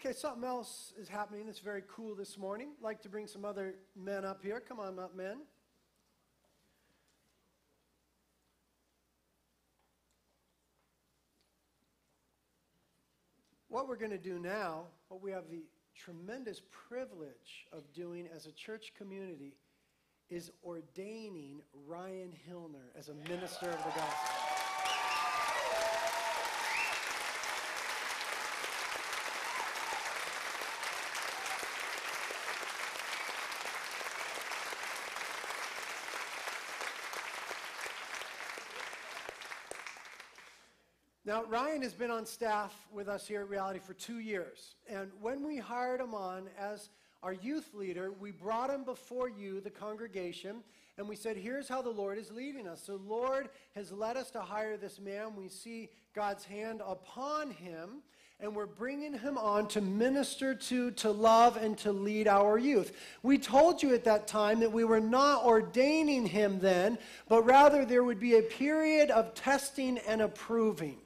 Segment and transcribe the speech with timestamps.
[0.00, 2.68] Okay, something else is happening that's very cool this morning.
[2.78, 4.60] I'd like to bring some other men up here.
[4.60, 5.38] Come on up, men.
[13.66, 15.64] What we're going to do now, what we have the
[15.96, 19.56] tremendous privilege of doing as a church community,
[20.30, 24.57] is ordaining Ryan Hillner as a minister of the gospel.
[41.28, 44.76] Now, Ryan has been on staff with us here at Reality for two years.
[44.88, 46.88] And when we hired him on as
[47.22, 50.64] our youth leader, we brought him before you, the congregation,
[50.96, 52.80] and we said, Here's how the Lord is leading us.
[52.86, 55.36] The Lord has led us to hire this man.
[55.36, 58.02] We see God's hand upon him,
[58.40, 62.96] and we're bringing him on to minister to, to love, and to lead our youth.
[63.22, 66.96] We told you at that time that we were not ordaining him then,
[67.28, 70.96] but rather there would be a period of testing and approving.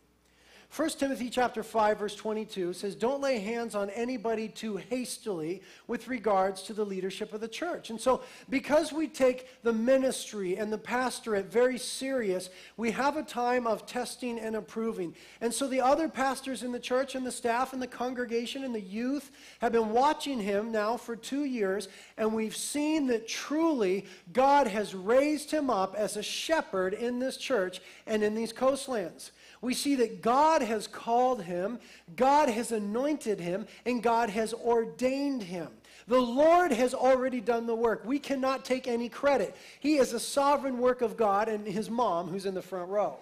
[0.74, 6.08] 1 Timothy chapter 5 verse 22 says don't lay hands on anybody too hastily with
[6.08, 7.90] regards to the leadership of the church.
[7.90, 13.22] And so because we take the ministry and the pastorate very serious, we have a
[13.22, 15.14] time of testing and approving.
[15.42, 18.74] And so the other pastors in the church and the staff and the congregation and
[18.74, 24.06] the youth have been watching him now for 2 years and we've seen that truly
[24.32, 29.32] God has raised him up as a shepherd in this church and in these coastlands
[29.62, 31.78] we see that God has called him,
[32.16, 35.68] God has anointed him, and God has ordained him.
[36.08, 38.04] The Lord has already done the work.
[38.04, 39.54] We cannot take any credit.
[39.80, 43.18] He is a sovereign work of God and his mom, who's in the front row.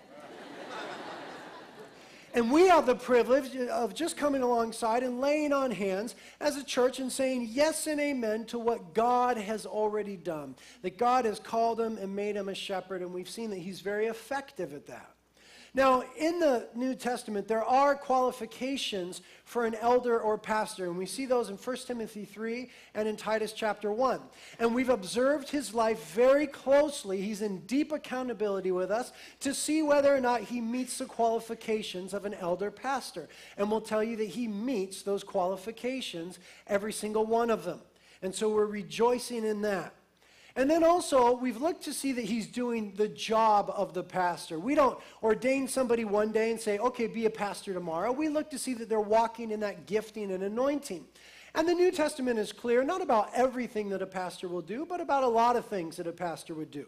[2.33, 6.63] And we have the privilege of just coming alongside and laying on hands as a
[6.63, 10.55] church and saying yes and amen to what God has already done.
[10.83, 13.81] That God has called him and made him a shepherd, and we've seen that he's
[13.81, 15.11] very effective at that.
[15.73, 21.07] Now, in the New Testament, there are qualifications for an elder or pastor, and we
[21.07, 24.21] see those in 1 Timothy 3 and in Titus chapter 1.
[24.59, 27.21] And we've observed his life very closely.
[27.21, 32.15] He's in deep accountability with us to see whether or not he meets the qualifications
[32.15, 33.29] of an elder pastor.
[33.57, 37.81] And we'll tell you that he meets those qualifications, every single one of them.
[38.23, 39.95] And so we're rejoicing in that.
[40.61, 44.59] And then also, we've looked to see that he's doing the job of the pastor.
[44.59, 48.13] We don't ordain somebody one day and say, okay, be a pastor tomorrow.
[48.13, 51.07] We look to see that they're walking in that gifting and anointing.
[51.55, 55.01] And the New Testament is clear, not about everything that a pastor will do, but
[55.01, 56.85] about a lot of things that a pastor would do.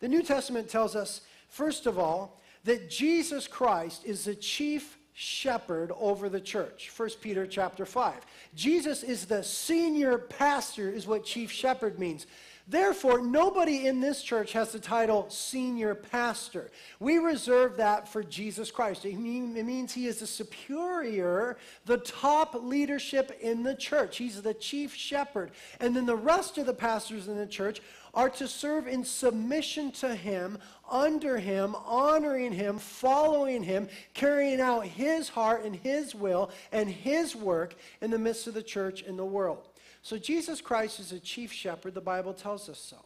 [0.00, 5.92] The New Testament tells us, first of all, that Jesus Christ is the chief shepherd
[5.98, 8.14] over the church 1 peter chapter 5
[8.56, 12.26] jesus is the senior pastor is what chief shepherd means
[12.66, 16.70] Therefore, nobody in this church has the title senior pastor.
[16.98, 19.04] We reserve that for Jesus Christ.
[19.04, 24.16] It, mean, it, means he is the superior, the top leadership in the church.
[24.16, 25.50] He's the chief shepherd.
[25.78, 27.82] And then the rest of the pastors in the church
[28.14, 30.56] are to serve in submission to him,
[30.90, 37.36] under him, honoring him, following him, carrying out his heart and his will and his
[37.36, 39.68] work in the midst of the church and the world.
[40.04, 41.94] So Jesus Christ is a chief shepherd.
[41.94, 42.98] The Bible tells us so.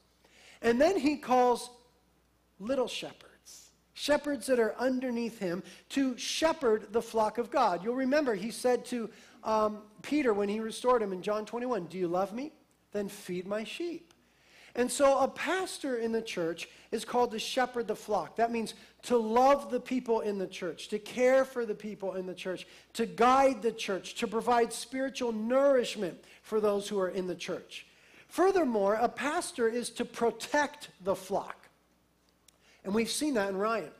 [0.60, 1.70] And then he calls
[2.58, 7.84] little shepherds, shepherds that are underneath him, to shepherd the flock of God.
[7.84, 9.08] You'll remember he said to
[9.44, 12.50] um, Peter when he restored him in John 21, Do you love me?
[12.90, 14.07] Then feed my sheep.
[14.78, 18.36] And so a pastor in the church is called to shepherd the flock.
[18.36, 22.26] That means to love the people in the church, to care for the people in
[22.26, 27.26] the church, to guide the church, to provide spiritual nourishment for those who are in
[27.26, 27.86] the church.
[28.28, 31.68] Furthermore, a pastor is to protect the flock.
[32.84, 33.90] And we've seen that in Ryan.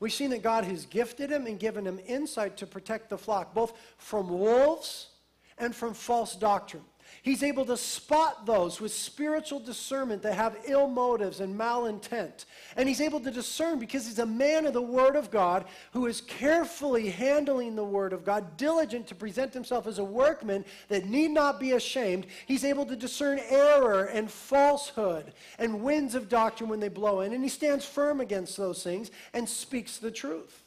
[0.00, 3.54] We've seen that God has gifted him and given him insight to protect the flock,
[3.54, 5.10] both from wolves
[5.58, 6.82] and from false doctrine.
[7.24, 12.44] He's able to spot those with spiritual discernment that have ill motives and malintent.
[12.76, 16.04] And he's able to discern because he's a man of the Word of God who
[16.04, 21.06] is carefully handling the Word of God, diligent to present himself as a workman that
[21.06, 22.26] need not be ashamed.
[22.44, 27.32] He's able to discern error and falsehood and winds of doctrine when they blow in.
[27.32, 30.62] And he stands firm against those things and speaks the truth.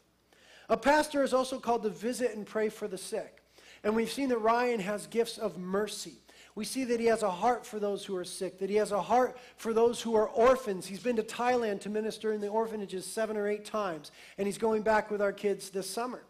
[0.69, 3.43] A pastor is also called to visit and pray for the sick.
[3.83, 6.15] And we've seen that Ryan has gifts of mercy.
[6.57, 8.91] We see that he has a heart for those who are sick, that he has
[8.91, 10.87] a heart for those who are orphans.
[10.87, 14.57] He's been to Thailand to minister in the orphanages seven or eight times, and he's
[14.57, 16.23] going back with our kids this summer.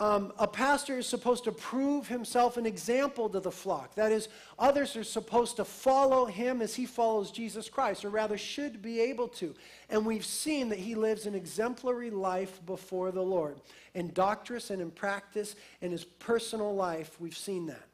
[0.00, 3.94] um, a pastor is supposed to prove himself an example to the flock.
[3.96, 4.28] That is,
[4.58, 9.00] others are supposed to follow him as he follows Jesus Christ, or rather, should be
[9.00, 9.54] able to.
[9.90, 13.60] And we've seen that he lives an exemplary life before the Lord.
[13.94, 17.89] In doctrine and in practice, in his personal life, we've seen that.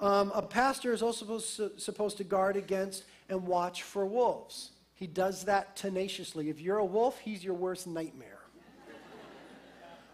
[0.00, 4.70] Um, a pastor is also supposed to, supposed to guard against and watch for wolves.
[4.94, 6.50] He does that tenaciously.
[6.50, 8.38] If you're a wolf, he's your worst nightmare.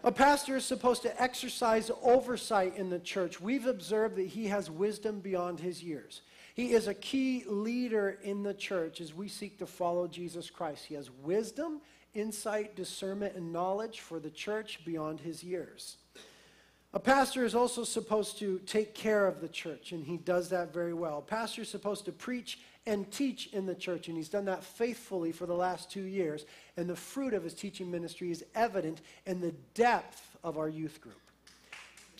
[0.03, 3.39] A pastor is supposed to exercise oversight in the church.
[3.39, 6.21] We've observed that he has wisdom beyond his years.
[6.55, 10.85] He is a key leader in the church as we seek to follow Jesus Christ.
[10.85, 11.81] He has wisdom,
[12.15, 15.97] insight, discernment, and knowledge for the church beyond his years.
[16.93, 20.73] A pastor is also supposed to take care of the church, and he does that
[20.73, 21.19] very well.
[21.19, 24.63] A pastor is supposed to preach and teach in the church, and he's done that
[24.63, 26.45] faithfully for the last two years.
[26.75, 30.99] And the fruit of his teaching ministry is evident in the depth of our youth
[30.99, 31.21] group.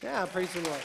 [0.01, 0.81] Yeah, praise the Lord.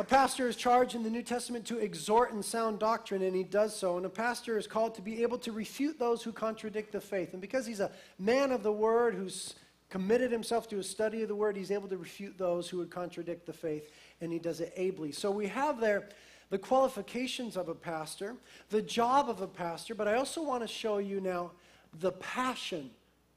[0.00, 3.42] A pastor is charged in the New Testament to exhort and sound doctrine, and he
[3.42, 3.98] does so.
[3.98, 7.34] And a pastor is called to be able to refute those who contradict the faith.
[7.34, 9.56] And because he's a man of the word who's
[9.90, 12.90] committed himself to a study of the word, he's able to refute those who would
[12.90, 13.92] contradict the faith,
[14.22, 15.12] and he does it ably.
[15.12, 16.08] So we have there
[16.48, 18.36] the qualifications of a pastor,
[18.70, 21.50] the job of a pastor, but I also want to show you now
[21.92, 22.90] the passion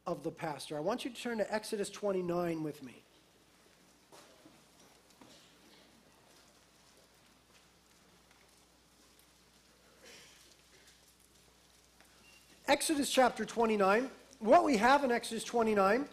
[0.08, 0.78] of the pastor.
[0.78, 3.03] I want you to turn to Exodus 29 with me.
[12.74, 14.10] Exodus chapter 29.
[14.40, 16.06] What we have in Exodus 29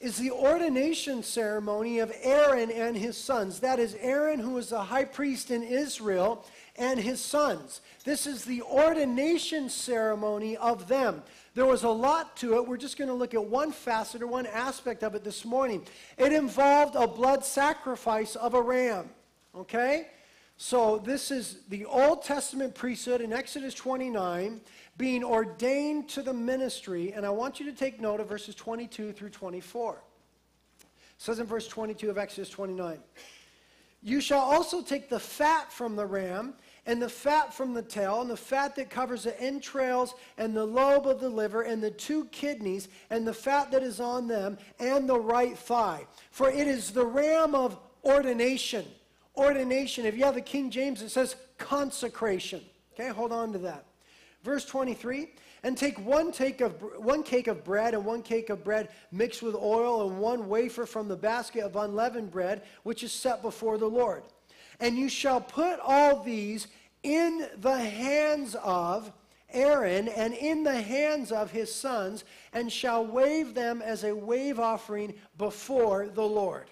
[0.00, 3.60] is the ordination ceremony of Aaron and his sons.
[3.60, 6.42] That is, Aaron, who was the high priest in Israel,
[6.76, 7.82] and his sons.
[8.04, 11.22] This is the ordination ceremony of them.
[11.54, 12.66] There was a lot to it.
[12.66, 15.84] We're just going to look at one facet or one aspect of it this morning.
[16.16, 19.10] It involved a blood sacrifice of a ram.
[19.54, 20.06] Okay?
[20.58, 24.62] So, this is the Old Testament priesthood in Exodus 29
[24.98, 27.12] being ordained to the ministry.
[27.12, 30.02] And I want you to take note of verses 22 through 24.
[30.80, 30.86] It
[31.18, 32.98] says in verse 22 of Exodus 29
[34.02, 36.54] You shall also take the fat from the ram,
[36.86, 40.64] and the fat from the tail, and the fat that covers the entrails, and the
[40.64, 44.58] lobe of the liver, and the two kidneys, and the fat that is on them,
[44.78, 46.06] and the right thigh.
[46.30, 48.84] For it is the ram of ordination
[49.36, 50.06] ordination.
[50.06, 52.62] If you have the King James, it says consecration.
[52.94, 53.84] Okay, hold on to that.
[54.46, 55.28] Verse 23
[55.64, 59.42] and take one, take of, one cake of bread and one cake of bread mixed
[59.42, 63.76] with oil and one wafer from the basket of unleavened bread which is set before
[63.76, 64.22] the Lord.
[64.78, 66.68] And you shall put all these
[67.02, 69.10] in the hands of
[69.50, 72.22] Aaron and in the hands of his sons,
[72.52, 76.68] and shall wave them as a wave offering before the Lord.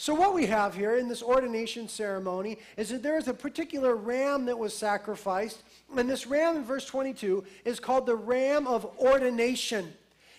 [0.00, 3.96] So, what we have here in this ordination ceremony is that there is a particular
[3.96, 5.64] ram that was sacrificed,
[5.96, 9.92] and this ram in verse 22 is called the ram of ordination.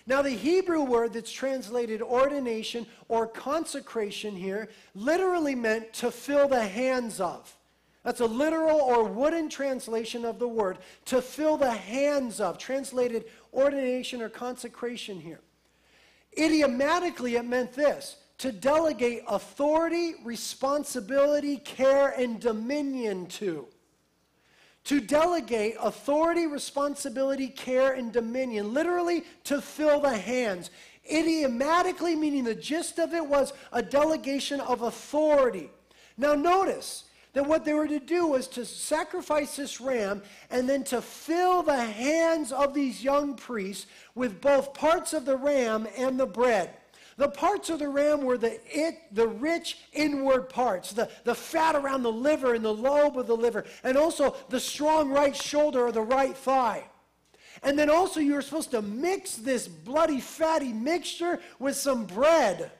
[0.06, 6.66] Now, the Hebrew word that's translated ordination or consecration here literally meant to fill the
[6.66, 7.54] hands of.
[8.02, 13.26] That's a literal or wooden translation of the word, to fill the hands of, translated
[13.52, 15.40] ordination or consecration here.
[16.38, 23.66] Idiomatically, it meant this to delegate authority, responsibility, care, and dominion to.
[24.90, 30.70] To delegate authority, responsibility, care, and dominion, literally to fill the hands.
[31.08, 35.70] Idiomatically, meaning the gist of it was a delegation of authority.
[36.18, 37.04] Now, notice
[37.34, 41.62] that what they were to do was to sacrifice this ram and then to fill
[41.62, 46.68] the hands of these young priests with both parts of the ram and the bread.
[47.20, 51.76] The parts of the ram were the, it, the rich inward parts, the, the fat
[51.76, 55.84] around the liver and the lobe of the liver, and also the strong right shoulder
[55.84, 56.82] or the right thigh.
[57.62, 62.70] And then also, you were supposed to mix this bloody, fatty mixture with some bread.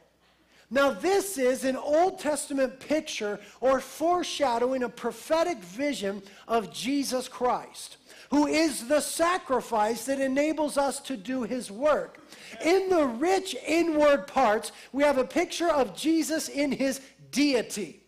[0.71, 7.99] Now, this is an Old Testament picture or foreshadowing a prophetic vision of Jesus Christ,
[8.31, 12.21] who is the sacrifice that enables us to do his work.
[12.65, 18.01] In the rich inward parts, we have a picture of Jesus in his deity.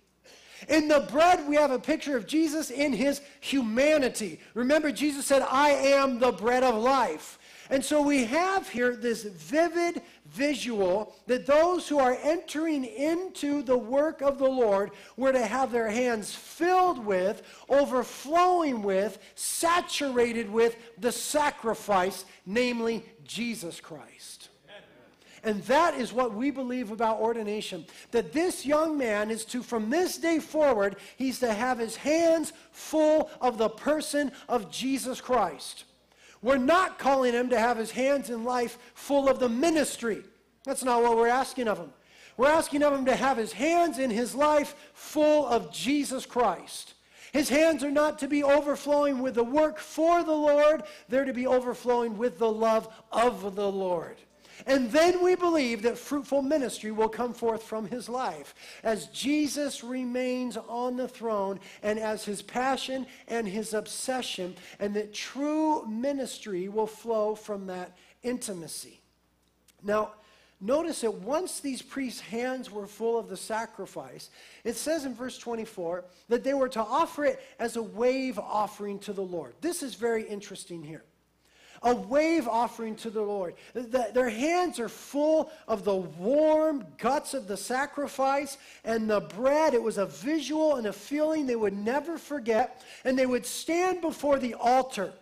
[0.68, 4.40] In the bread, we have a picture of Jesus in his humanity.
[4.54, 7.38] Remember, Jesus said, I am the bread of life.
[7.70, 13.76] And so we have here this vivid visual that those who are entering into the
[13.76, 20.76] work of the Lord were to have their hands filled with, overflowing with, saturated with
[20.98, 24.31] the sacrifice, namely Jesus Christ.
[25.44, 27.84] And that is what we believe about ordination.
[28.12, 32.52] That this young man is to, from this day forward, he's to have his hands
[32.70, 35.84] full of the person of Jesus Christ.
[36.42, 40.22] We're not calling him to have his hands in life full of the ministry.
[40.64, 41.92] That's not what we're asking of him.
[42.36, 46.94] We're asking of him to have his hands in his life full of Jesus Christ.
[47.32, 51.32] His hands are not to be overflowing with the work for the Lord, they're to
[51.32, 54.16] be overflowing with the love of the Lord.
[54.66, 59.82] And then we believe that fruitful ministry will come forth from his life as Jesus
[59.82, 66.68] remains on the throne and as his passion and his obsession, and that true ministry
[66.68, 69.00] will flow from that intimacy.
[69.82, 70.12] Now,
[70.60, 74.30] notice that once these priests' hands were full of the sacrifice,
[74.64, 78.98] it says in verse 24 that they were to offer it as a wave offering
[79.00, 79.54] to the Lord.
[79.60, 81.04] This is very interesting here
[81.82, 83.54] a wave offering to the Lord.
[83.74, 89.74] The, their hands are full of the warm guts of the sacrifice and the bread.
[89.74, 92.82] It was a visual and a feeling they would never forget.
[93.04, 95.12] And they would stand before the altar.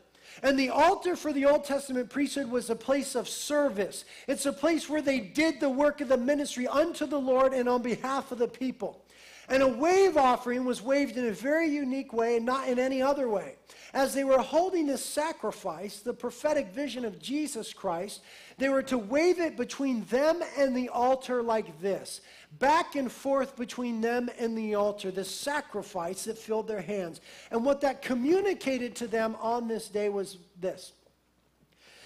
[0.42, 4.04] And the altar for the Old Testament priesthood was a place of service.
[4.26, 7.68] It's a place where they did the work of the ministry unto the Lord and
[7.68, 9.04] on behalf of the people.
[9.48, 13.02] And a wave offering was waved in a very unique way and not in any
[13.02, 13.56] other way.
[13.92, 18.22] As they were holding this sacrifice, the prophetic vision of Jesus Christ,
[18.58, 22.20] they were to wave it between them and the altar like this
[22.58, 27.20] back and forth between them and the altar, this sacrifice that filled their hands.
[27.50, 30.92] And what that communicated to them on this day was this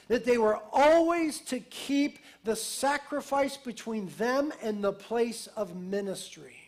[0.07, 6.64] that they were always to keep the sacrifice between them and the place of ministry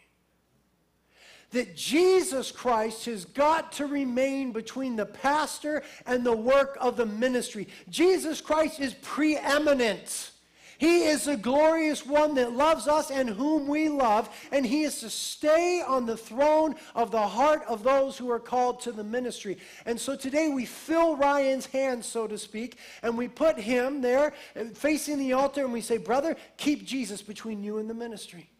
[1.52, 7.06] that Jesus Christ has got to remain between the pastor and the work of the
[7.06, 7.68] ministry.
[7.88, 10.32] Jesus Christ is preeminent.
[10.78, 15.00] He is the glorious one that loves us and whom we love, and he is
[15.00, 19.04] to stay on the throne of the heart of those who are called to the
[19.04, 19.56] ministry.
[19.86, 24.34] And so today we fill Ryan's hands, so to speak, and we put him there
[24.54, 28.50] uh, facing the altar, and we say, Brother, keep Jesus between you and the ministry.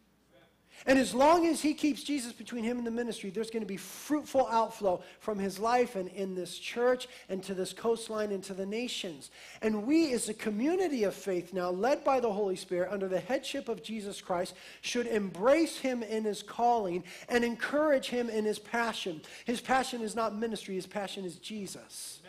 [0.86, 3.66] And as long as he keeps Jesus between him and the ministry, there's going to
[3.66, 8.42] be fruitful outflow from his life and in this church and to this coastline and
[8.44, 9.30] to the nations.
[9.62, 13.18] And we, as a community of faith now, led by the Holy Spirit under the
[13.18, 18.60] headship of Jesus Christ, should embrace him in his calling and encourage him in his
[18.60, 19.20] passion.
[19.44, 22.20] His passion is not ministry, his passion is Jesus.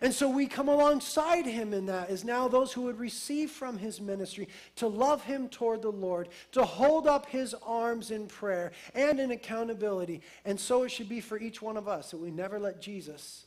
[0.00, 3.78] And so we come alongside him in that as now those who would receive from
[3.78, 8.72] his ministry to love him toward the Lord, to hold up his arms in prayer
[8.94, 10.22] and in accountability.
[10.44, 13.46] And so it should be for each one of us that we never let Jesus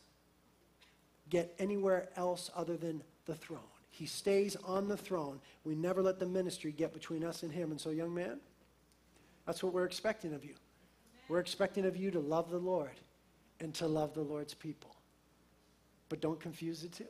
[1.29, 3.59] get anywhere else other than the throne.
[3.89, 5.39] He stays on the throne.
[5.63, 7.71] We never let the ministry get between us and him.
[7.71, 8.39] And so, young man,
[9.45, 10.55] that's what we're expecting of you.
[11.29, 12.99] We're expecting of you to love the Lord
[13.59, 14.95] and to love the Lord's people.
[16.11, 17.05] But don't confuse the two.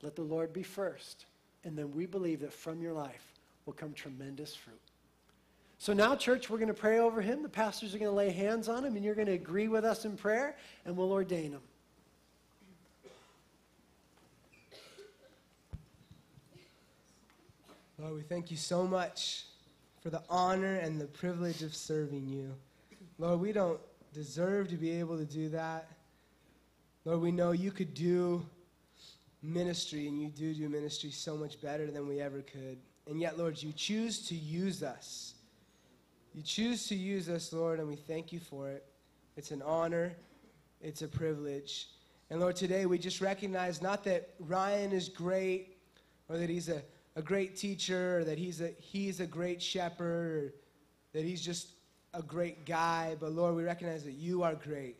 [0.00, 1.26] Let the Lord be first.
[1.64, 3.34] And then we believe that from your life
[3.66, 4.80] will come tremendous fruit.
[5.76, 7.42] So now, church, we're going to pray over him.
[7.42, 9.84] The pastors are going to lay hands on him, and you're going to agree with
[9.84, 11.60] us in prayer, and we'll ordain him.
[17.98, 19.44] Lord, we thank you so much
[20.00, 22.54] for the honor and the privilege of serving you.
[23.18, 23.80] Lord, we don't
[24.14, 25.90] deserve to be able to do that.
[27.04, 28.44] Lord, we know you could do
[29.42, 32.78] ministry, and you do do ministry so much better than we ever could.
[33.06, 35.34] And yet, Lord, you choose to use us.
[36.34, 38.84] You choose to use us, Lord, and we thank you for it.
[39.36, 40.12] It's an honor,
[40.80, 41.88] it's a privilege.
[42.30, 45.78] And Lord, today we just recognize not that Ryan is great
[46.28, 46.82] or that he's a,
[47.16, 50.54] a great teacher or that he's a, he's a great shepherd or
[51.14, 51.68] that he's just
[52.14, 54.96] a great guy, but Lord, we recognize that you are great.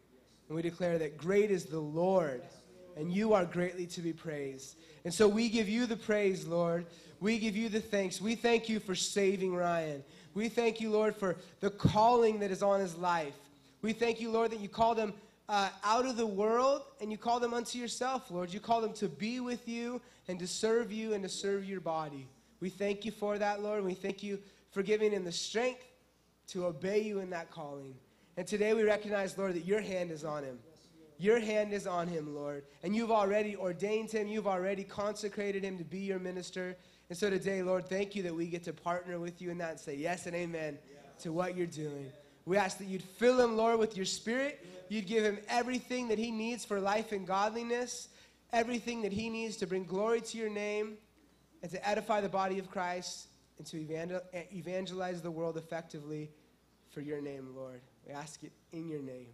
[0.49, 2.43] And we declare that great is the Lord,
[2.97, 4.77] and you are greatly to be praised.
[5.05, 6.87] And so we give you the praise, Lord.
[7.21, 8.21] We give you the thanks.
[8.21, 10.03] We thank you for saving Ryan.
[10.35, 13.35] We thank you, Lord, for the calling that is on his life.
[13.83, 15.13] We thank you, Lord, that you called him
[15.49, 18.53] uh, out of the world and you call them unto yourself, Lord.
[18.53, 21.81] You call them to be with you and to serve you and to serve your
[21.81, 22.27] body.
[22.61, 23.85] We thank you for that, Lord.
[23.85, 24.39] We thank you
[24.73, 25.85] for giving him the strength
[26.49, 27.95] to obey you in that calling.
[28.39, 30.61] And today we recognize, Lord, that your hand is on him.
[31.19, 32.63] Your hand is on him, Lord.
[32.85, 36.77] And you've already ordained him, you've already consecrated him to be your minister.
[37.09, 39.71] And so today, Lord, thank you that we get to partner with you in that
[39.73, 40.79] and say yes and amen
[41.23, 42.13] to what you're doing.
[42.45, 44.65] We ask that you'd fill him, Lord, with your spirit.
[44.89, 48.09] You'd give him everything that he needs for life and godliness,
[48.53, 50.97] everything that he needs to bring glory to your name
[51.65, 53.27] and to edify the body of Christ
[53.59, 53.85] and to
[54.53, 56.31] evangelize the world effectively
[56.91, 57.81] for your name, Lord.
[58.09, 59.27] We ask it in your name.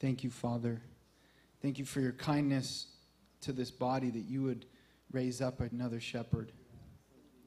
[0.00, 0.82] Thank you, Father.
[1.62, 2.88] Thank you for your kindness
[3.40, 4.66] to this body that you would
[5.12, 6.52] raise up another shepherd.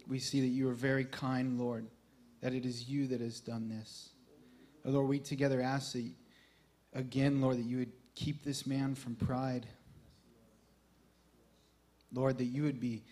[0.07, 1.85] We see that you are very kind, Lord,
[2.41, 4.09] that it is you that has done this.
[4.83, 6.09] Lord, we together ask that,
[6.93, 9.67] again, Lord, that you would keep this man from pride.
[12.11, 13.03] Lord, that you would be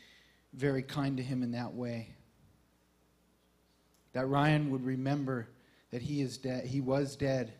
[0.54, 2.14] very kind to him in that way.
[4.15, 5.50] That Ryan would remember
[5.91, 7.51] that he is dead, he was dead,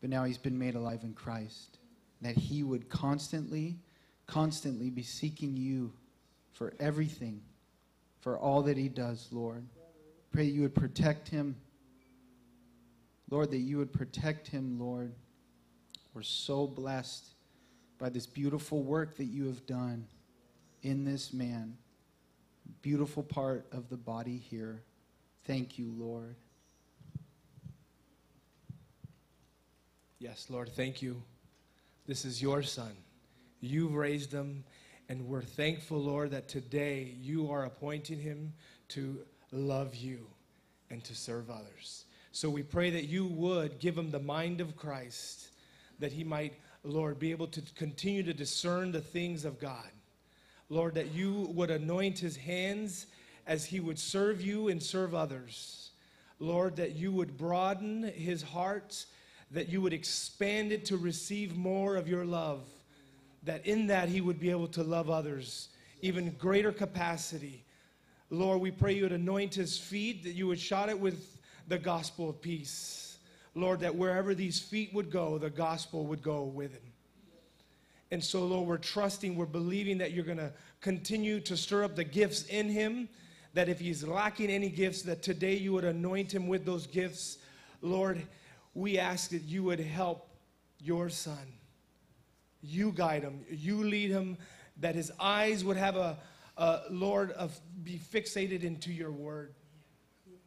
[0.00, 1.78] but now he's been made alive in Christ.
[2.20, 3.78] That he would constantly,
[4.26, 5.92] constantly be seeking you
[6.50, 7.42] for everything,
[8.18, 9.64] for all that he does, Lord.
[10.32, 11.54] Pray that you would protect him.
[13.30, 15.14] Lord, that you would protect him, Lord.
[16.12, 17.24] We're so blessed
[17.98, 20.08] by this beautiful work that you have done
[20.82, 21.76] in this man.
[22.82, 24.82] Beautiful part of the body here.
[25.44, 26.36] Thank you, Lord.
[30.20, 31.20] Yes, Lord, thank you.
[32.06, 32.92] This is your son.
[33.60, 34.62] You've raised him,
[35.08, 38.52] and we're thankful, Lord, that today you are appointing him
[38.90, 39.20] to
[39.50, 40.26] love you
[40.90, 42.04] and to serve others.
[42.30, 45.48] So we pray that you would give him the mind of Christ,
[45.98, 49.90] that he might, Lord, be able to continue to discern the things of God.
[50.68, 53.06] Lord, that you would anoint his hands
[53.46, 55.90] as he would serve you and serve others.
[56.38, 59.04] Lord, that you would broaden his heart,
[59.50, 62.62] that you would expand it to receive more of your love,
[63.44, 65.68] that in that he would be able to love others,
[66.00, 67.64] even greater capacity.
[68.30, 71.78] Lord, we pray you would anoint his feet, that you would shot it with the
[71.78, 73.18] gospel of peace.
[73.54, 76.92] Lord, that wherever these feet would go, the gospel would go with him.
[78.10, 81.96] And so, Lord, we're trusting, we're believing that you're going to continue to stir up
[81.96, 83.08] the gifts in him.
[83.54, 87.38] That if he's lacking any gifts, that today you would anoint him with those gifts.
[87.82, 88.22] Lord,
[88.74, 90.28] we ask that you would help
[90.80, 91.52] your son.
[92.62, 94.38] You guide him, you lead him,
[94.80, 96.16] that his eyes would have a,
[96.56, 99.52] a Lord, of, be fixated into your word,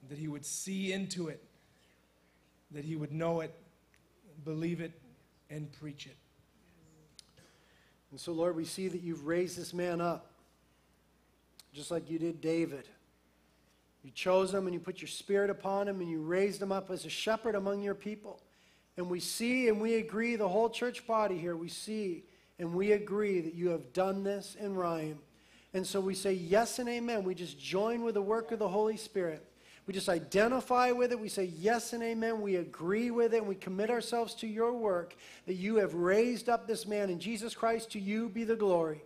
[0.10, 1.44] that he would see into it,
[2.72, 3.54] that he would know it,
[4.44, 4.94] believe it,
[5.50, 6.16] and preach it.
[8.12, 10.32] And so, Lord, we see that you've raised this man up,
[11.74, 12.88] just like you did David.
[14.06, 16.92] You chose him and you put your spirit upon him and you raised him up
[16.92, 18.40] as a shepherd among your people.
[18.98, 22.24] And we see and we agree, the whole church body here, we see
[22.60, 25.18] and we agree that you have done this in Ryan.
[25.74, 27.24] And so we say yes and amen.
[27.24, 29.44] We just join with the work of the Holy Spirit.
[29.88, 31.20] We just identify with it.
[31.20, 32.42] We say yes and amen.
[32.42, 33.40] We agree with it.
[33.40, 35.16] And we commit ourselves to your work
[35.48, 37.92] that you have raised up this man in Jesus Christ.
[37.94, 39.02] To you be the glory.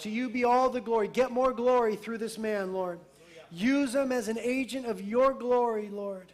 [0.00, 1.08] To you be all the glory.
[1.08, 3.00] Get more glory through this man, Lord.
[3.52, 6.32] Use him as an agent of your glory, Lord.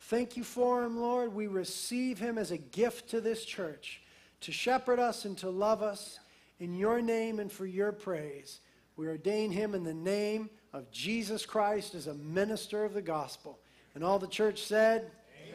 [0.00, 1.32] Thank you for him, Lord.
[1.32, 4.02] We receive him as a gift to this church
[4.40, 6.18] to shepherd us and to love us
[6.58, 8.60] in your name and for your praise.
[8.96, 13.60] We ordain him in the name of Jesus Christ as a minister of the gospel.
[13.94, 15.12] And all the church said,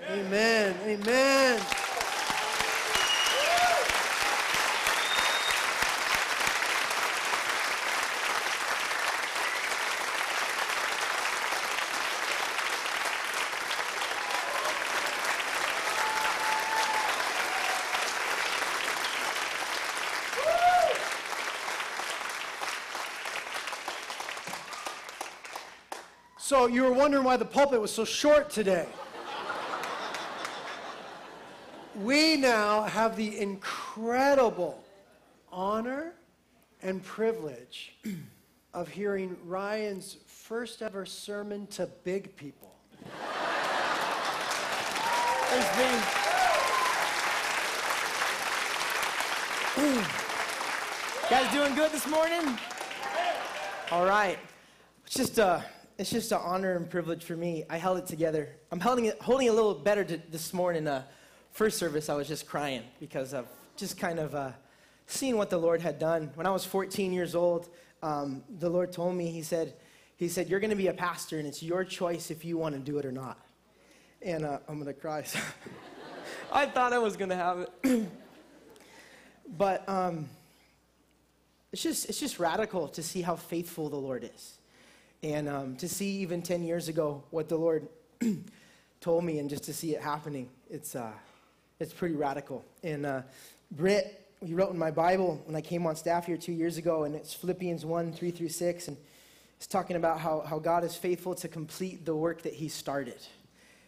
[0.10, 0.76] Amen.
[0.86, 1.02] Amen.
[1.02, 1.95] Amen.
[26.46, 28.86] So you were wondering why the pulpit was so short today.
[31.96, 34.84] we now have the incredible
[35.52, 36.14] honor
[36.84, 37.96] and privilege
[38.76, 42.76] of hearing Ryan's first ever sermon to big people.
[51.28, 52.56] Guys doing good this morning?
[53.90, 54.38] All right.
[55.08, 55.66] It's just a,
[55.98, 57.64] it's just an honor and privilege for me.
[57.70, 58.50] I held it together.
[58.72, 60.88] I'm holding it, holding it a little better to, this morning.
[60.88, 61.04] Uh,
[61.52, 64.52] first service, I was just crying because of just kind of uh,
[65.08, 66.32] seeing what the Lord had done.
[66.36, 67.70] When I was 14 years old,
[68.04, 69.74] um, the Lord told me, He said,
[70.18, 72.76] He said, you're going to be a pastor, and it's your choice if you want
[72.76, 73.40] to do it or not.
[74.22, 75.24] And uh, I'm going to cry.
[76.52, 78.10] I thought I was going to have it.
[79.58, 80.28] but um,
[81.72, 84.58] it's, just, it's just radical to see how faithful the Lord is.
[85.26, 87.88] And um, to see even 10 years ago what the Lord
[89.02, 91.14] told me and just to see it happening, it's, uh,
[91.80, 92.64] it's pretty radical.
[92.84, 93.22] And uh,
[93.72, 97.06] Britt, he wrote in my Bible when I came on staff here two years ago,
[97.06, 98.88] and it's Philippians 1 3 through 6.
[98.88, 98.98] And
[99.58, 103.18] it's talking about how, how God is faithful to complete the work that he started.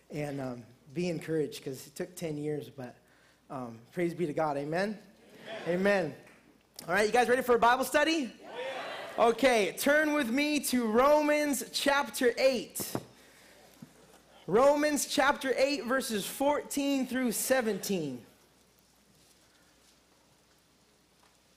[0.10, 0.64] And um,
[0.96, 2.96] be encouraged because it took 10 years, but
[3.52, 4.58] um, praise be to God.
[4.58, 4.98] Amen?
[5.68, 5.80] Amen?
[5.80, 6.16] Amen.
[6.88, 8.34] All right, you guys ready for a Bible study?
[9.20, 12.94] Okay, turn with me to Romans chapter 8.
[14.46, 18.22] Romans chapter 8, verses 14 through 17.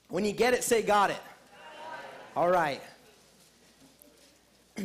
[0.09, 1.21] When you get it, say, Got it.
[2.35, 2.81] All right.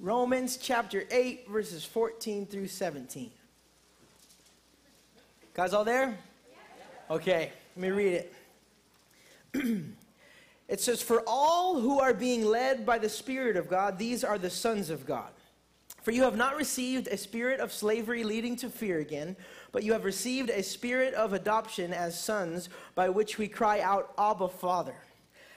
[0.00, 3.30] Romans chapter 8, verses 14 through 17.
[5.54, 6.18] Guys, all there?
[7.08, 8.26] Okay, let me read
[9.54, 9.84] it.
[10.72, 14.38] it says, For all who are being led by the Spirit of God, these are
[14.38, 15.30] the sons of God.
[16.00, 19.36] For you have not received a spirit of slavery leading to fear again,
[19.70, 24.14] but you have received a spirit of adoption as sons, by which we cry out,
[24.16, 24.96] Abba, Father.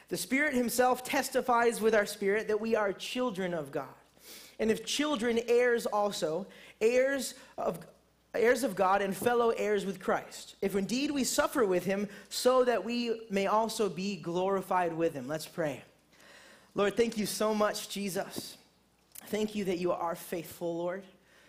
[0.09, 3.87] The Spirit Himself testifies with our spirit that we are children of God.
[4.59, 6.45] And if children, heirs also,
[6.81, 7.79] heirs of,
[8.37, 10.55] heirs of God and fellow heirs with Christ.
[10.61, 15.27] If indeed we suffer with Him, so that we may also be glorified with Him.
[15.27, 15.83] Let's pray.
[16.73, 18.57] Lord, thank you so much, Jesus.
[19.27, 21.03] Thank you that you are faithful, Lord.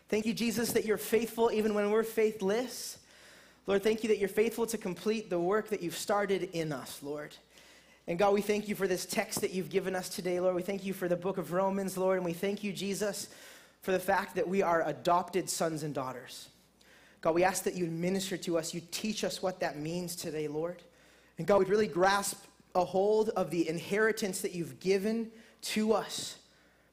[0.08, 2.98] Thank you, Jesus, that you're faithful even when we're faithless.
[3.66, 7.00] Lord, thank you that you're faithful to complete the work that you've started in us,
[7.02, 7.34] Lord.
[8.06, 10.54] And God, we thank you for this text that you've given us today, Lord.
[10.54, 12.18] We thank you for the book of Romans, Lord.
[12.18, 13.28] And we thank you, Jesus,
[13.82, 16.48] for the fact that we are adopted sons and daughters.
[17.26, 20.46] God, we ask that you minister to us, you teach us what that means today,
[20.46, 20.80] Lord.
[21.38, 22.44] And God, we'd really grasp
[22.76, 26.38] a hold of the inheritance that you've given to us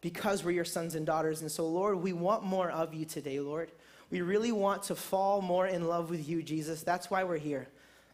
[0.02, 1.42] because we're your sons and daughters.
[1.42, 3.70] And so, Lord, we want more of you today, Lord.
[4.10, 6.82] We really want to fall more in love with you, Jesus.
[6.82, 7.68] That's why we're here.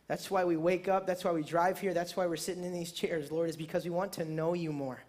[0.09, 1.07] That's why we wake up.
[1.07, 1.93] That's why we drive here.
[1.93, 4.73] That's why we're sitting in these chairs, Lord, is because we want to know you
[4.73, 5.01] more.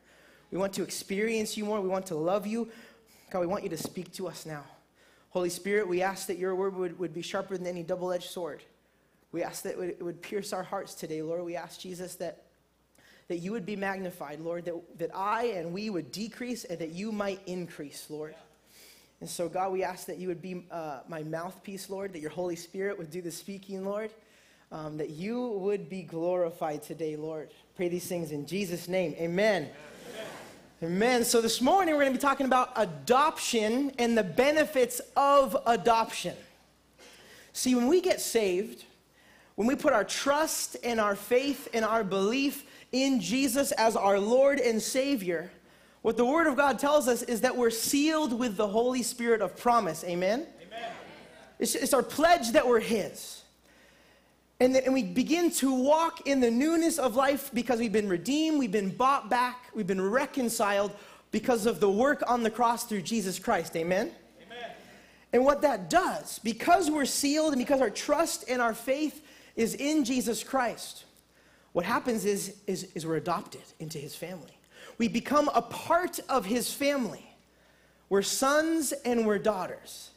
[0.53, 1.81] We want to experience you more.
[1.81, 2.69] We want to love you.
[3.33, 4.63] God, we want you to speak to us now.
[5.31, 8.31] Holy Spirit, we ask that your word would, would be sharper than any double edged
[8.31, 8.63] sword.
[9.33, 11.45] We ask that it would, pierce our hearts today, Lord.
[11.45, 12.43] We ask, Jesus, that
[13.31, 16.91] that you would be magnified, Lord, that, that I and we would decrease and that
[16.91, 18.35] you might increase, Lord.
[19.21, 22.33] And so, God, we ask that you would be uh, my mouthpiece, Lord, that your
[22.33, 24.11] Holy Spirit would do the speaking, Lord,
[24.73, 27.51] um, that you would be glorified today, Lord.
[27.77, 29.15] Pray these things in Jesus' name.
[29.17, 29.63] Amen.
[29.63, 29.71] Amen.
[30.83, 31.25] Amen.
[31.25, 36.35] So, this morning we're going to be talking about adoption and the benefits of adoption.
[37.53, 38.87] See, when we get saved,
[39.57, 44.19] when we put our trust and our faith and our belief in Jesus as our
[44.19, 45.51] Lord and Savior,
[46.01, 49.43] what the Word of God tells us is that we're sealed with the Holy Spirit
[49.43, 50.03] of promise.
[50.05, 50.47] Amen?
[50.67, 50.93] Amen.
[51.59, 53.40] It's, it's our pledge that we're His.
[54.61, 58.59] And, and we begin to walk in the newness of life because we've been redeemed,
[58.59, 60.93] we've been bought back, we've been reconciled
[61.31, 63.75] because of the work on the cross through Jesus Christ.
[63.75, 64.13] Amen?
[64.47, 64.71] Amen.
[65.33, 69.25] And what that does, because we're sealed and because our trust and our faith
[69.57, 71.05] is in Jesus Christ,
[71.73, 74.59] what happens is, is, is we're adopted into his family.
[74.99, 77.25] We become a part of his family.
[78.11, 80.11] We're sons and we're daughters.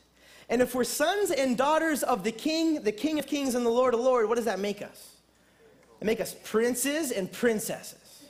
[0.50, 3.70] And if we're sons and daughters of the King, the King of Kings and the
[3.70, 5.16] Lord of Lords, what does that make us?
[6.02, 8.26] It make us princes and princesses.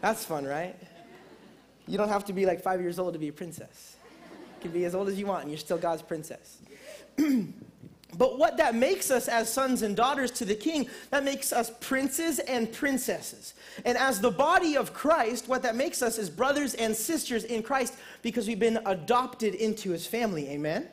[0.00, 0.76] That's fun, right?
[1.86, 3.96] You don't have to be like five years old to be a princess.
[4.32, 6.58] You can be as old as you want and you're still God's princess.
[8.16, 11.70] But what that makes us as sons and daughters to the king, that makes us
[11.80, 13.54] princes and princesses.
[13.84, 17.62] And as the body of Christ, what that makes us is brothers and sisters in
[17.62, 20.48] Christ because we've been adopted into his family.
[20.48, 20.88] Amen?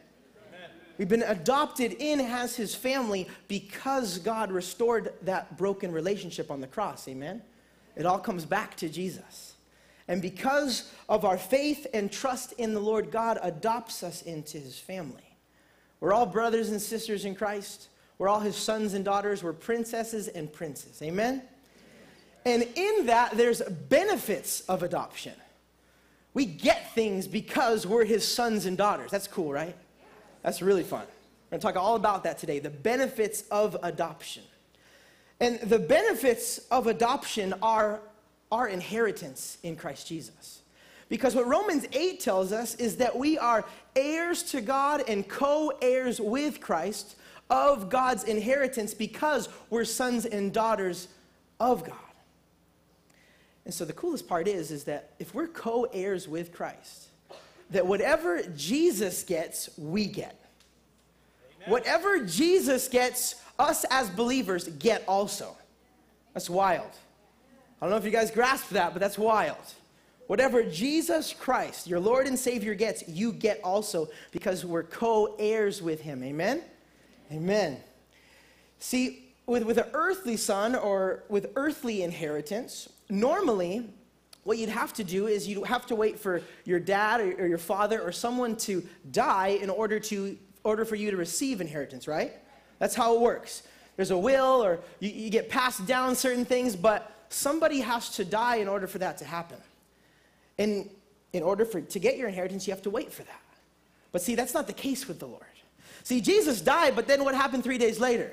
[0.48, 0.70] Amen?
[0.98, 6.68] We've been adopted in as his family because God restored that broken relationship on the
[6.68, 7.08] cross.
[7.08, 7.42] Amen?
[7.96, 9.54] It all comes back to Jesus.
[10.08, 14.80] And because of our faith and trust in the Lord, God adopts us into his
[14.80, 15.27] family.
[16.00, 17.90] We're all brothers and sisters in Christ.
[18.18, 19.44] We're all his sons and daughters.
[19.44, 21.02] We're princesses and princes.
[21.02, 21.42] Amen?
[22.46, 25.34] And in that, there's benefits of adoption.
[26.34, 29.12] We get things because we're his sons and daughters.
[29.12, 29.76] That's cool, right?
[30.44, 31.02] That's really fun.
[31.02, 34.44] We're going to talk all about that today the benefits of adoption.
[35.40, 38.00] And the benefits of adoption are
[38.52, 40.57] our inheritance in Christ Jesus.
[41.10, 43.66] Because what Romans 8 tells us is that we are
[43.96, 47.16] heirs to God and co heirs with Christ
[47.50, 51.08] of God's inheritance because we're sons and daughters
[51.60, 51.96] of God.
[53.64, 57.08] And so the coolest part is, is that if we're co heirs with Christ,
[57.70, 60.40] that whatever Jesus gets, we get.
[61.66, 65.56] Whatever Jesus gets, us as believers get also.
[66.34, 66.92] That's wild.
[67.82, 69.58] I don't know if you guys grasp that, but that's wild.
[70.28, 75.82] Whatever Jesus Christ, your Lord and Savior, gets, you get also because we're co heirs
[75.82, 76.24] with Him.
[76.24, 76.62] Amen?
[77.32, 77.78] Amen.
[78.80, 83.90] See, with, with an earthly son or with earthly inheritance, normally
[84.44, 87.48] what you'd have to do is you'd have to wait for your dad or, or
[87.48, 92.08] your father or someone to die in order, to, order for you to receive inheritance,
[92.08, 92.34] right?
[92.80, 93.64] That's how it works.
[93.96, 98.26] There's a will or you, you get passed down certain things, but somebody has to
[98.26, 99.58] die in order for that to happen.
[100.58, 100.90] And
[101.34, 103.42] in order for, to get your inheritance, you have to wait for that.
[104.12, 105.44] But see, that's not the case with the Lord.
[106.04, 108.32] See, Jesus died, but then what happened three days later?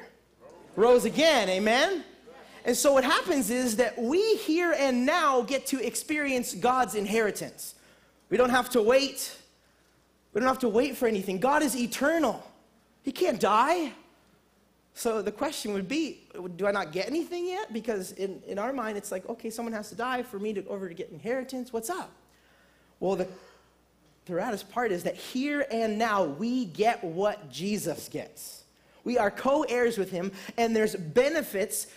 [0.76, 2.04] Rose again, amen?
[2.64, 7.74] And so what happens is that we here and now get to experience God's inheritance.
[8.30, 9.36] We don't have to wait.
[10.32, 11.38] We don't have to wait for anything.
[11.38, 12.42] God is eternal.
[13.02, 13.92] He can't die.
[14.94, 16.20] So the question would be,
[16.56, 17.72] do I not get anything yet?
[17.72, 20.64] Because in, in our mind, it's like, okay, someone has to die for me to
[20.68, 21.72] over to get inheritance.
[21.72, 22.12] What's up?
[23.00, 23.26] Well, the,
[24.26, 28.62] the raddest part is that here and now we get what Jesus gets.
[29.02, 31.88] We are co-heirs with him, and there's benefits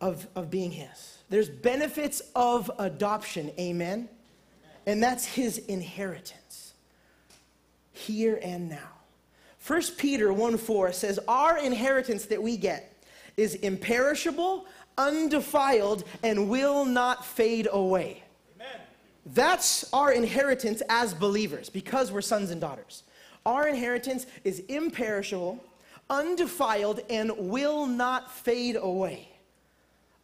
[0.00, 1.18] of, of being his.
[1.28, 4.08] There's benefits of adoption, amen?
[4.86, 6.74] And that's his inheritance.
[7.92, 8.95] Here and now.
[9.66, 12.92] 1 Peter 1 4 says, Our inheritance that we get
[13.36, 18.22] is imperishable, undefiled, and will not fade away.
[18.54, 18.80] Amen.
[19.26, 23.02] That's our inheritance as believers because we're sons and daughters.
[23.44, 25.62] Our inheritance is imperishable,
[26.08, 29.28] undefiled, and will not fade away.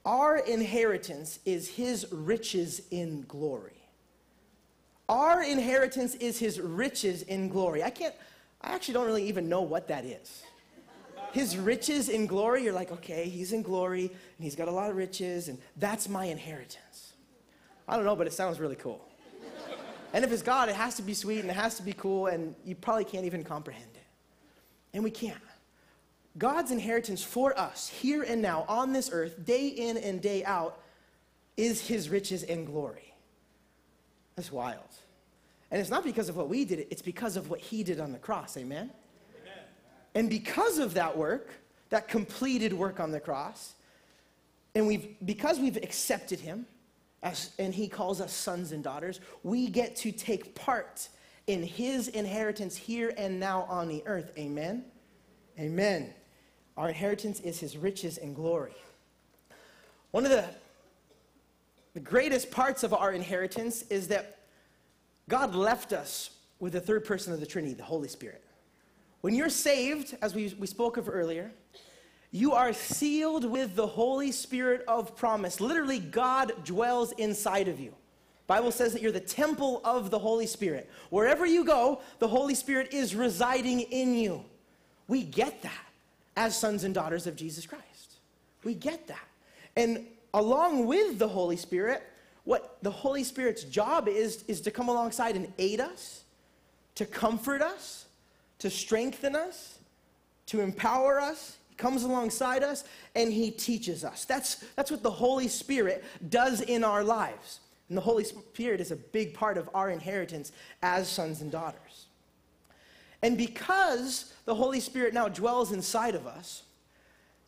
[0.05, 3.73] Our inheritance is his riches in glory.
[5.09, 7.83] Our inheritance is his riches in glory.
[7.83, 8.15] I can't,
[8.63, 10.43] I actually don't really even know what that is.
[11.33, 14.91] His riches in glory, you're like, okay, he's in glory and he's got a lot
[14.91, 17.15] of riches, and that's my inheritance.
[17.89, 19.09] I don't know, but it sounds really cool.
[20.13, 22.27] And if it's God, it has to be sweet and it has to be cool,
[22.27, 24.07] and you probably can't even comprehend it.
[24.93, 25.39] And we can't.
[26.37, 30.81] God's inheritance for us here and now on this earth, day in and day out,
[31.57, 33.15] is his riches and glory.
[34.37, 34.81] That's wild.
[35.73, 38.13] And it's not because of what we did, it's because of what he did on
[38.13, 38.59] the cross.
[38.59, 38.91] Amen?
[39.41, 39.65] Amen?
[40.15, 41.49] And because of that work,
[41.89, 43.73] that completed work on the cross,
[44.75, 46.67] and we've because we've accepted him,
[47.23, 51.09] as, and he calls us sons and daughters, we get to take part
[51.47, 54.31] in his inheritance here and now on the earth.
[54.37, 54.85] Amen?
[55.59, 56.13] Amen.
[56.77, 58.75] Our inheritance is his riches and glory.
[60.11, 60.45] One of the,
[61.95, 64.42] the greatest parts of our inheritance is that
[65.33, 66.29] God left us
[66.61, 68.45] with the third person of the Trinity, the Holy Spirit.
[69.23, 71.51] When you're saved, as we, we spoke of earlier,
[72.33, 75.59] you are sealed with the Holy Spirit of promise.
[75.59, 77.95] Literally, God dwells inside of you.
[78.47, 80.91] Bible says that you're the temple of the Holy Spirit.
[81.09, 84.45] Wherever you go, the Holy Spirit is residing in you.
[85.09, 85.87] We get that
[86.37, 88.17] as sons and daughters of Jesus Christ.
[88.65, 89.29] We get that.
[89.79, 92.03] And along with the Holy Spirit,
[92.45, 96.25] what the Holy Spirit's job is, is to come alongside and aid us,
[96.97, 98.07] to comfort us,
[98.59, 99.79] to strengthen us,
[100.47, 101.57] to empower us.
[101.69, 104.25] He comes alongside us and he teaches us.
[104.25, 107.61] That's, that's what the Holy Spirit does in our lives.
[107.89, 110.53] And the Holy Spirit is a big part of our inheritance
[110.83, 112.07] as sons and daughters.
[113.23, 116.65] And because the Holy Spirit now dwells inside of us,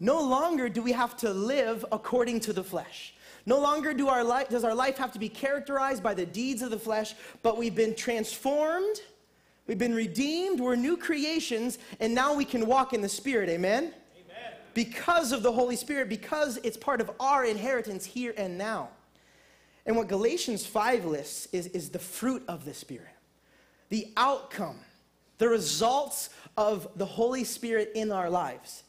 [0.00, 3.14] no longer do we have to live according to the flesh.
[3.46, 6.62] No longer do our life, does our life have to be characterized by the deeds
[6.62, 9.00] of the flesh, but we've been transformed,
[9.66, 13.50] we've been redeemed, we're new creations, and now we can walk in the Spirit.
[13.50, 13.84] Amen?
[13.84, 14.52] Amen.
[14.72, 18.88] Because of the Holy Spirit, because it's part of our inheritance here and now.
[19.86, 23.14] And what Galatians 5 lists is, is the fruit of the Spirit,
[23.90, 24.78] the outcome,
[25.36, 28.84] the results of the Holy Spirit in our lives.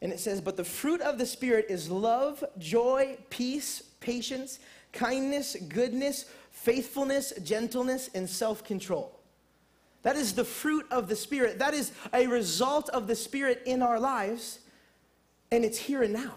[0.00, 4.60] And it says, But the fruit of the Spirit is love, joy, peace, patience,
[4.92, 9.18] kindness, goodness, faithfulness, gentleness, and self control.
[10.02, 11.58] That is the fruit of the Spirit.
[11.58, 14.60] That is a result of the Spirit in our lives,
[15.50, 16.34] and it's here and now.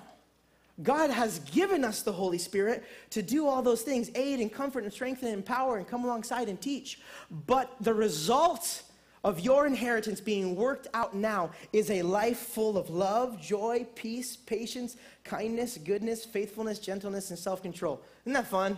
[0.82, 4.84] God has given us the Holy Spirit to do all those things aid and comfort
[4.84, 7.00] and strengthen and empower and come alongside and teach.
[7.30, 8.82] But the result
[9.24, 14.36] of your inheritance being worked out now is a life full of love, joy, peace,
[14.36, 18.02] patience, kindness, goodness, faithfulness, gentleness, and self control.
[18.26, 18.78] Isn't that fun?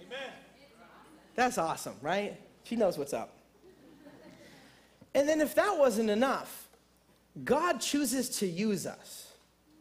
[0.00, 0.30] Amen.
[1.34, 2.38] That's awesome, right?
[2.64, 3.38] She knows what's up.
[5.14, 6.68] And then, if that wasn't enough,
[7.44, 9.32] God chooses to use us.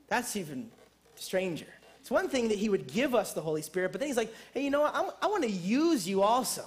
[0.08, 0.72] That's even
[1.16, 1.68] stranger.
[2.00, 4.34] It's one thing that He would give us the Holy Spirit, but then He's like,
[4.54, 4.96] hey, you know what?
[4.96, 6.66] I, I want to use you also.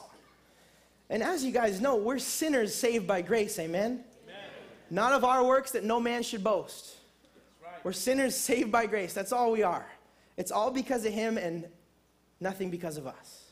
[1.14, 4.02] And as you guys know, we're sinners saved by grace, amen?
[4.24, 4.40] amen.
[4.90, 6.96] Not of our works that no man should boast.
[7.62, 7.72] Right.
[7.84, 9.12] We're sinners saved by grace.
[9.12, 9.86] That's all we are.
[10.36, 11.68] It's all because of Him and
[12.40, 13.44] nothing because of us.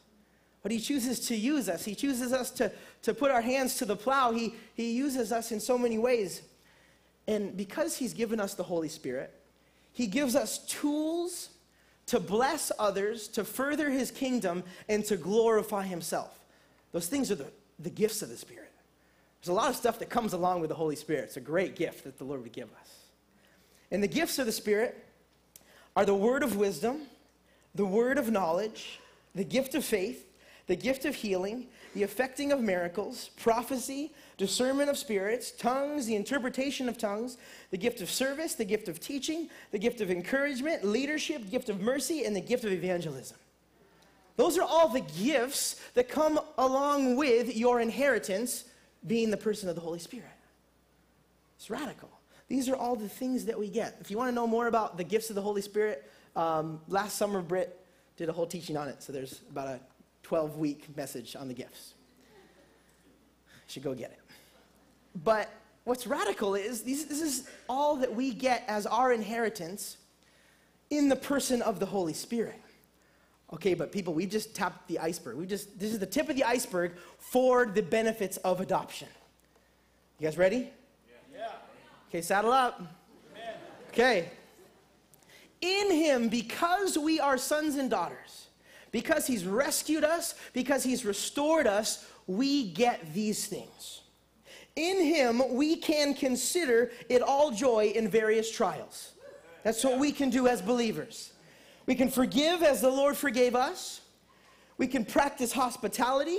[0.64, 2.72] But He chooses to use us, He chooses us to,
[3.02, 4.32] to put our hands to the plow.
[4.32, 6.42] He, he uses us in so many ways.
[7.28, 9.32] And because He's given us the Holy Spirit,
[9.92, 11.50] He gives us tools
[12.06, 16.40] to bless others, to further His kingdom, and to glorify Himself.
[16.92, 17.46] Those things are the,
[17.78, 18.70] the gifts of the Spirit.
[19.40, 21.24] There's a lot of stuff that comes along with the Holy Spirit.
[21.24, 22.98] It's a great gift that the Lord would give us.
[23.90, 25.04] And the gifts of the Spirit
[25.96, 27.02] are the word of wisdom,
[27.74, 29.00] the word of knowledge,
[29.34, 30.26] the gift of faith,
[30.66, 36.88] the gift of healing, the effecting of miracles, prophecy, discernment of spirits, tongues, the interpretation
[36.88, 37.36] of tongues,
[37.70, 41.80] the gift of service, the gift of teaching, the gift of encouragement, leadership, gift of
[41.80, 43.36] mercy, and the gift of evangelism.
[44.42, 48.64] Those are all the gifts that come along with your inheritance
[49.06, 50.26] being the person of the Holy Spirit.
[51.54, 52.10] It's radical.
[52.48, 53.98] These are all the things that we get.
[54.00, 57.18] If you want to know more about the gifts of the Holy Spirit, um, last
[57.18, 59.00] summer Britt did a whole teaching on it.
[59.00, 59.80] So there's about a
[60.24, 61.94] 12 week message on the gifts.
[62.24, 64.18] You should go get it.
[65.22, 65.50] But
[65.84, 69.98] what's radical is these, this is all that we get as our inheritance
[70.90, 72.60] in the person of the Holy Spirit.
[73.52, 75.36] Okay, but people, we just tapped the iceberg.
[75.36, 79.08] We just this is the tip of the iceberg for the benefits of adoption.
[80.18, 80.70] You guys ready?
[81.34, 81.48] Yeah.
[82.08, 82.80] Okay, saddle up.
[83.32, 83.54] Amen.
[83.90, 84.30] Okay.
[85.60, 88.46] In him, because we are sons and daughters,
[88.90, 94.00] because he's rescued us, because he's restored us, we get these things.
[94.76, 99.12] In him, we can consider it all joy in various trials.
[99.62, 101.31] That's what we can do as believers.
[101.92, 104.00] We can forgive as the Lord forgave us.
[104.78, 106.38] We can practice hospitality.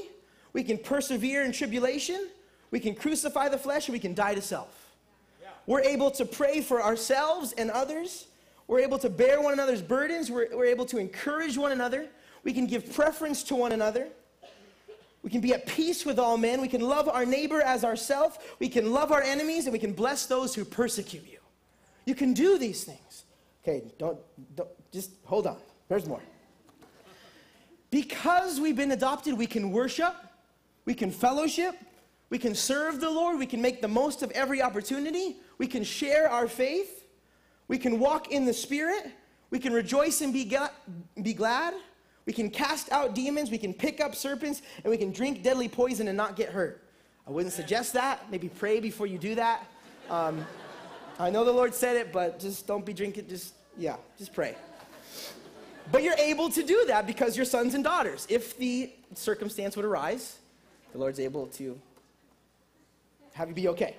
[0.52, 2.30] We can persevere in tribulation.
[2.72, 4.96] We can crucify the flesh and we can die to self.
[5.40, 5.50] Yeah.
[5.68, 8.26] We're able to pray for ourselves and others.
[8.66, 10.32] We're able to bear one another's burdens.
[10.32, 12.08] We're, we're able to encourage one another.
[12.44, 14.08] We can give preference to one another.
[15.22, 16.62] We can be at peace with all men.
[16.62, 18.40] We can love our neighbor as ourselves.
[18.58, 21.38] We can love our enemies and we can bless those who persecute you.
[22.06, 23.26] You can do these things.
[23.62, 24.18] Okay, don't,
[24.56, 25.58] don't just hold on.
[25.90, 26.22] There's more.
[27.90, 30.16] Because we've been adopted, we can worship,
[30.86, 31.76] we can fellowship,
[32.30, 35.84] we can serve the Lord, we can make the most of every opportunity, we can
[35.84, 37.06] share our faith,
[37.68, 39.12] we can walk in the Spirit,
[39.52, 40.72] we can rejoice and be, ga-
[41.22, 41.76] be glad,
[42.26, 45.68] we can cast out demons, we can pick up serpents, and we can drink deadly
[45.68, 46.84] poison and not get hurt.
[47.28, 48.30] I wouldn't suggest that.
[48.32, 49.66] Maybe pray before you do that.
[50.10, 50.46] Um,
[51.20, 54.56] I know the Lord said it, but just don't be drinking, just, yeah, just pray.
[55.92, 58.26] But you're able to do that because you're sons and daughters.
[58.30, 60.40] If the circumstance would arise,
[60.92, 61.80] the Lord's able to
[63.34, 63.96] have you be okay.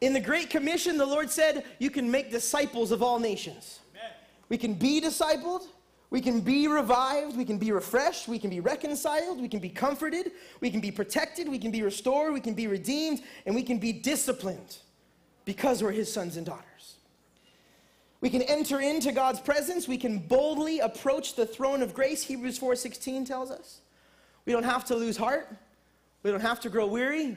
[0.00, 3.80] In the Great Commission, the Lord said, You can make disciples of all nations.
[3.94, 4.12] Amen.
[4.48, 5.66] We can be discipled,
[6.10, 9.68] we can be revived, we can be refreshed, we can be reconciled, we can be
[9.68, 13.62] comforted, we can be protected, we can be restored, we can be redeemed, and we
[13.62, 14.78] can be disciplined
[15.44, 16.69] because we're His sons and daughters.
[18.20, 19.88] We can enter into God's presence.
[19.88, 23.80] We can boldly approach the throne of grace, Hebrews 4:16 tells us.
[24.44, 25.48] We don't have to lose heart.
[26.22, 27.36] We don't have to grow weary.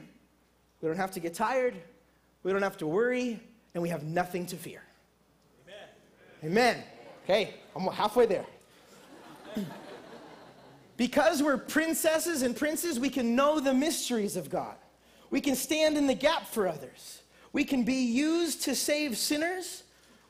[0.82, 1.74] We don't have to get tired.
[2.42, 3.40] We don't have to worry,
[3.72, 4.82] and we have nothing to fear.
[6.42, 6.74] Amen.
[6.74, 6.84] Amen.
[7.24, 8.44] Okay, I'm halfway there.
[10.98, 14.76] because we're princesses and princes, we can know the mysteries of God.
[15.30, 17.22] We can stand in the gap for others.
[17.54, 19.83] We can be used to save sinners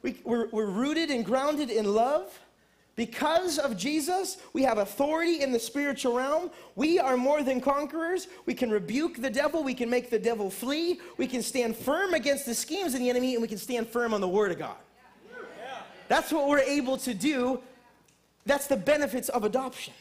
[0.05, 2.39] we, we're, we're rooted and grounded in love.
[2.95, 6.51] Because of Jesus, we have authority in the spiritual realm.
[6.77, 8.29] We are more than conquerors.
[8.45, 9.65] We can rebuke the devil.
[9.65, 11.01] We can make the devil flee.
[11.17, 14.13] We can stand firm against the schemes of the enemy, and we can stand firm
[14.13, 14.77] on the word of God.
[16.07, 17.61] That's what we're able to do.
[18.45, 19.95] That's the benefits of adoption.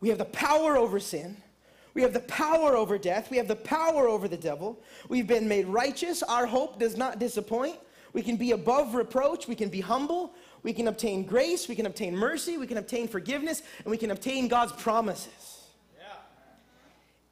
[0.00, 1.36] We have the power over sin.
[1.92, 3.30] We have the power over death.
[3.30, 4.78] We have the power over the devil.
[5.08, 6.22] We've been made righteous.
[6.22, 7.76] Our hope does not disappoint.
[8.12, 9.48] We can be above reproach.
[9.48, 10.34] We can be humble.
[10.62, 11.68] We can obtain grace.
[11.68, 12.58] We can obtain mercy.
[12.58, 13.62] We can obtain forgiveness.
[13.78, 15.62] And we can obtain God's promises.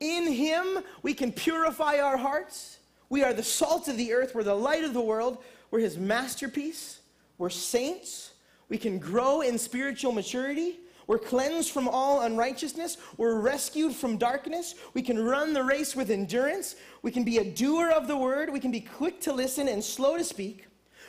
[0.01, 2.79] In Him, we can purify our hearts.
[3.11, 4.35] We are the salt of the earth.
[4.35, 5.39] We're the light of the world.
[5.71, 7.01] We're His masterpiece.
[7.37, 8.33] We're saints.
[8.71, 10.79] We can grow in spiritual maturity.
[11.07, 12.97] We're cleansed from all unrighteousness.
[13.17, 14.77] We're rescued from darkness.
[14.95, 16.77] We can run the race with endurance.
[17.03, 18.49] We can be a doer of the word.
[18.51, 20.67] We can be quick to listen and slow to speak.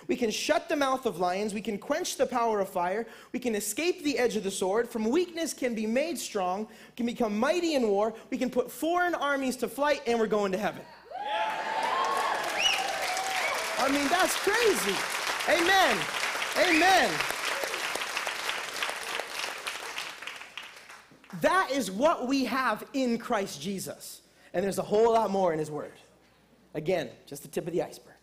[0.08, 1.54] We can shut the mouth of lions.
[1.54, 3.06] We can quench the power of fire.
[3.32, 4.90] We can escape the edge of the sword.
[4.90, 6.66] From weakness can be made strong.
[6.66, 8.14] We can become mighty in war.
[8.30, 10.82] We can put foreign armies to flight, and we're going to heaven.
[13.80, 14.96] I mean, that's crazy.
[15.50, 15.98] Amen.
[16.58, 17.12] Amen.
[21.42, 24.22] That is what we have in Christ Jesus.
[24.54, 25.94] And there's a whole lot more in His Word.
[26.74, 28.14] Again, just the tip of the iceberg.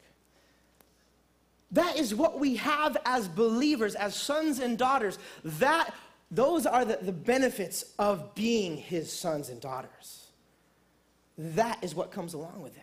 [1.73, 5.19] That is what we have as believers, as sons and daughters.
[5.45, 5.95] That,
[6.31, 10.27] those are the, the benefits of being His sons and daughters.
[11.37, 12.83] That is what comes along with it.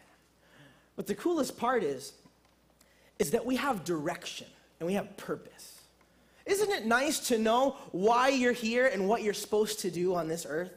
[0.96, 2.14] But the coolest part is,
[3.20, 4.48] is that we have direction
[4.80, 5.82] and we have purpose.
[6.46, 10.28] Isn't it nice to know why you're here and what you're supposed to do on
[10.28, 10.72] this earth?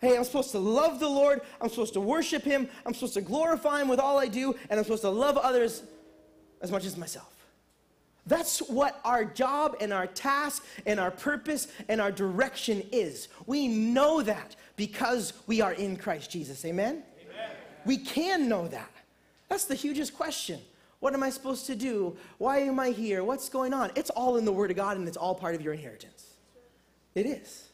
[0.00, 1.40] Hey, I'm supposed to love the Lord.
[1.60, 2.68] I'm supposed to worship Him.
[2.86, 4.54] I'm supposed to glorify Him with all I do.
[4.70, 5.82] And I'm supposed to love others
[6.60, 7.34] as much as myself.
[8.26, 13.28] That's what our job and our task and our purpose and our direction is.
[13.46, 16.64] We know that because we are in Christ Jesus.
[16.64, 17.02] Amen?
[17.22, 17.50] Amen?
[17.86, 18.90] We can know that.
[19.48, 20.60] That's the hugest question.
[21.00, 22.16] What am I supposed to do?
[22.36, 23.24] Why am I here?
[23.24, 23.92] What's going on?
[23.94, 26.34] It's all in the Word of God and it's all part of your inheritance.
[27.14, 27.68] It is.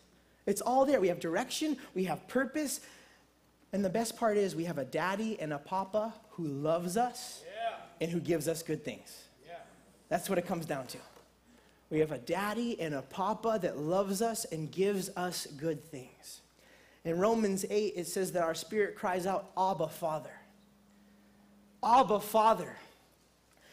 [0.46, 1.00] It's all there.
[1.00, 2.80] We have direction, we have purpose,
[3.72, 7.42] and the best part is we have a daddy and a papa who loves us
[7.44, 7.53] yeah.
[8.00, 9.24] And who gives us good things.
[9.46, 9.54] Yeah.
[10.08, 10.98] That's what it comes down to.
[11.90, 16.40] We have a daddy and a papa that loves us and gives us good things.
[17.04, 20.32] In Romans 8, it says that our spirit cries out, Abba, Father.
[21.84, 22.74] Abba, Father.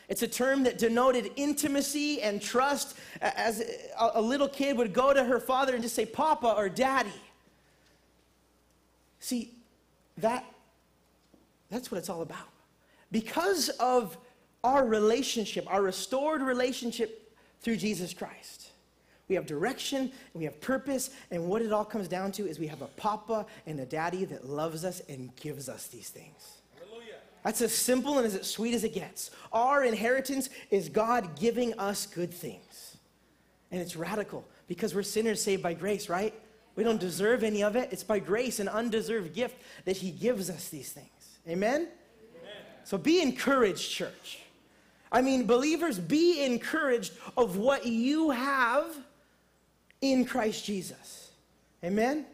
[0.10, 3.64] It's a term that denoted intimacy and trust, as
[3.98, 7.10] a little kid would go to her father and just say, Papa or Daddy.
[9.22, 9.54] See,
[10.18, 10.44] that,
[11.70, 12.51] that's what it's all about.
[13.12, 14.18] Because of
[14.64, 18.72] our relationship, our restored relationship through Jesus Christ,
[19.28, 22.60] we have direction and we have purpose, and what it all comes down to is
[22.60, 26.58] we have a papa and a daddy that loves us and gives us these things.
[26.78, 27.16] Hallelujah.
[27.44, 29.32] That's as simple and as sweet as it gets.
[29.54, 32.98] Our inheritance is God giving us good things.
[33.72, 36.34] And it's radical because we're sinners saved by grace, right?
[36.76, 37.90] We don't deserve any of it.
[37.92, 39.56] It's by grace, an undeserved gift,
[39.86, 41.40] that He gives us these things.
[41.48, 41.88] Amen?
[42.82, 42.88] Amen?
[42.88, 44.40] So be encouraged, church.
[45.12, 48.86] I mean, believers, be encouraged of what you have
[50.02, 51.32] in Christ Jesus.
[51.84, 52.26] Amen?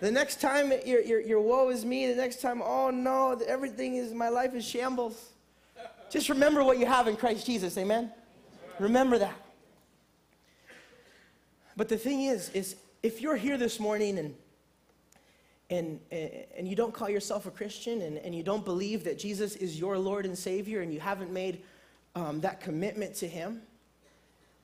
[0.00, 3.96] The next time your, your, your woe is me, the next time, oh no, everything
[3.96, 5.30] is, my life is shambles.
[6.10, 8.12] Just remember what you have in Christ Jesus, amen?
[8.78, 9.34] Remember that.
[11.76, 14.34] But the thing is, is if you're here this morning and
[15.70, 19.54] and, and you don't call yourself a Christian and, and you don't believe that Jesus
[19.56, 21.62] is your Lord and Savior and you haven't made
[22.14, 23.62] um, that commitment to Him,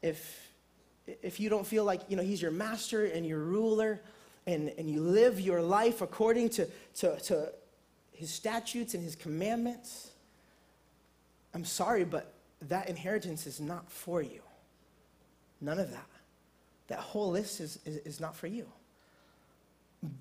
[0.03, 0.51] if,
[1.23, 4.01] if you don't feel like you know, He's your master and your ruler,
[4.47, 7.53] and, and you live your life according to, to, to
[8.13, 10.11] his statutes and his commandments,
[11.55, 12.33] I'm sorry, but
[12.63, 14.41] that inheritance is not for you.
[15.61, 16.07] None of that.
[16.89, 18.67] That whole list is, is, is not for you.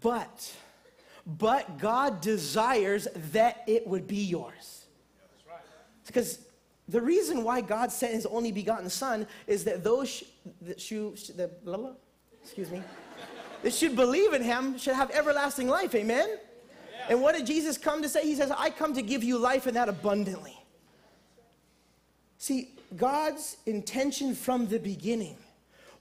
[0.02, 0.54] But,
[1.26, 4.86] but God desires that it would be yours.
[6.06, 6.40] Because
[6.90, 10.24] the reason why God sent his only begotten son is that those, sh-
[10.62, 11.92] that sh- the, blah, blah,
[12.42, 12.84] excuse me,
[13.62, 15.96] that should believe in him should have everlasting life.
[15.96, 16.28] Amen?
[16.28, 17.06] Yeah.
[17.10, 18.24] And what did Jesus come to say?
[18.24, 20.58] He says, I come to give you life and that abundantly.
[22.38, 25.38] See, God's intention from the beginning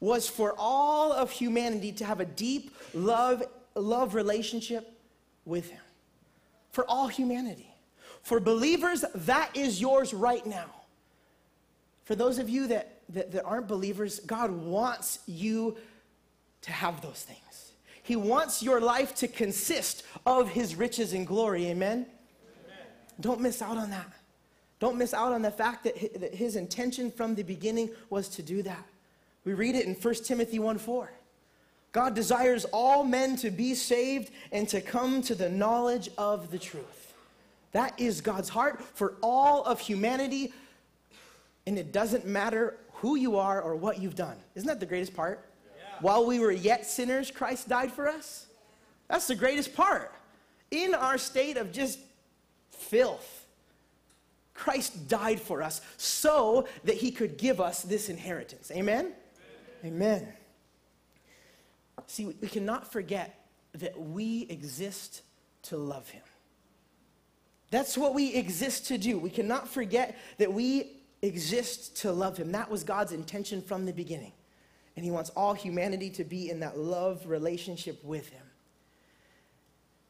[0.01, 3.45] was for all of humanity to have a deep love,
[3.77, 4.93] love relationship
[5.45, 5.81] with him.
[6.71, 7.75] For all humanity.
[8.23, 10.71] For believers, that is yours right now.
[12.05, 15.77] For those of you that, that, that aren't believers, God wants you
[16.63, 17.73] to have those things.
[18.03, 21.67] He wants your life to consist of his riches and glory.
[21.67, 21.93] Amen?
[21.93, 22.07] Amen?
[23.21, 24.13] Don't miss out on that.
[24.81, 28.63] Don't miss out on the fact that his intention from the beginning was to do
[28.63, 28.85] that.
[29.45, 31.13] We read it in 1 Timothy 1 4.
[31.93, 36.59] God desires all men to be saved and to come to the knowledge of the
[36.59, 37.15] truth.
[37.73, 40.53] That is God's heart for all of humanity
[41.67, 44.37] And it doesn't matter who you are or what you've done.
[44.55, 45.49] Isn't that the greatest part?
[46.01, 48.47] While we were yet sinners, Christ died for us.
[49.09, 50.13] That's the greatest part.
[50.71, 52.01] In our state of just
[52.71, 53.47] filth,
[54.55, 58.71] Christ died for us so that he could give us this inheritance.
[58.73, 59.13] Amen?
[59.85, 60.21] Amen.
[60.21, 60.33] Amen.
[62.07, 65.23] See, we cannot forget that we exist
[65.65, 66.23] to love him.
[67.71, 69.19] That's what we exist to do.
[69.19, 72.53] We cannot forget that we exist to love him.
[72.53, 74.33] That was God's intention from the beginning.
[74.97, 78.43] And he wants all humanity to be in that love relationship with him.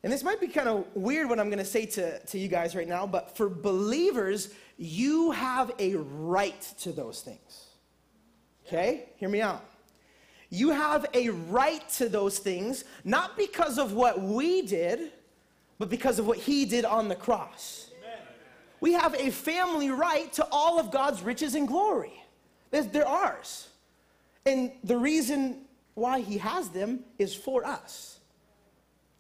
[0.03, 2.49] And this might be kind of weird what I'm going to say to, to you
[2.49, 7.67] guys right now, but for believers, you have a right to those things.
[8.67, 9.11] Okay?
[9.17, 9.65] Hear me out.
[10.55, 15.11] You have a right to those things, not because of what we did,
[15.79, 17.91] but because of what he did on the cross.
[17.99, 18.19] Amen.
[18.79, 22.13] We have a family right to all of God's riches and glory.
[22.71, 23.69] They're, ours.
[24.45, 25.63] And the reason
[25.95, 28.21] why he has them is for us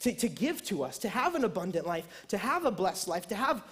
[0.01, 3.26] to, to give to us, to have an abundant life, to have a blessed life,
[3.28, 3.64] to have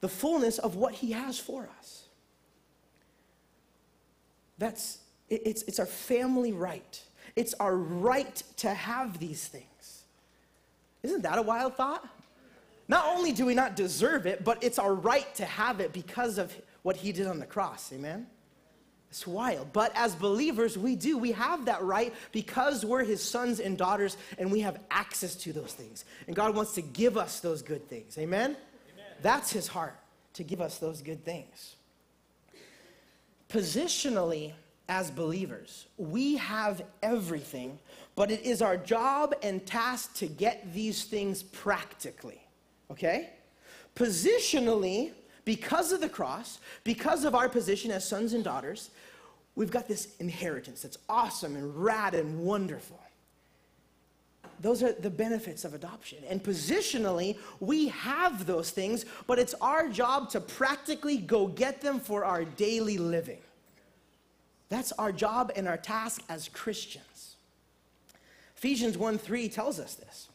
[0.00, 2.04] the fullness of what he has for us.
[4.56, 5.01] That's
[5.32, 7.02] it's, it's our family right.
[7.36, 10.04] It's our right to have these things.
[11.02, 12.06] Isn't that a wild thought?
[12.88, 16.36] Not only do we not deserve it, but it's our right to have it because
[16.38, 17.92] of what he did on the cross.
[17.92, 18.26] Amen?
[19.08, 19.72] It's wild.
[19.72, 21.16] But as believers, we do.
[21.18, 25.52] We have that right because we're his sons and daughters and we have access to
[25.52, 26.04] those things.
[26.26, 28.16] And God wants to give us those good things.
[28.18, 28.50] Amen?
[28.50, 29.06] Amen.
[29.20, 29.96] That's his heart,
[30.34, 31.76] to give us those good things.
[33.48, 34.52] Positionally,
[34.88, 37.78] as believers, we have everything,
[38.14, 42.40] but it is our job and task to get these things practically.
[42.90, 43.30] Okay?
[43.94, 45.12] Positionally,
[45.44, 48.90] because of the cross, because of our position as sons and daughters,
[49.54, 52.98] we've got this inheritance that's awesome and rad and wonderful.
[54.60, 56.18] Those are the benefits of adoption.
[56.28, 61.98] And positionally, we have those things, but it's our job to practically go get them
[61.98, 63.40] for our daily living.
[64.72, 67.36] That's our job and our task as Christians.
[68.56, 70.30] Ephesians 1 3 tells us this.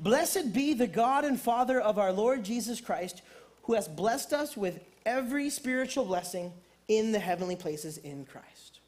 [0.00, 3.22] Blessed be the God and Father of our Lord Jesus Christ
[3.62, 6.52] who has blessed us with every spiritual blessing
[6.88, 8.80] in the heavenly places in Christ.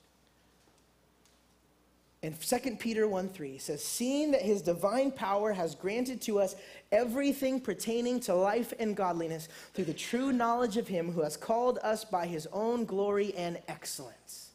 [2.25, 6.57] And 2 Peter 1 3 says, Seeing that his divine power has granted to us
[6.91, 11.79] everything pertaining to life and godliness through the true knowledge of him who has called
[11.85, 14.50] us by his own glory and excellence.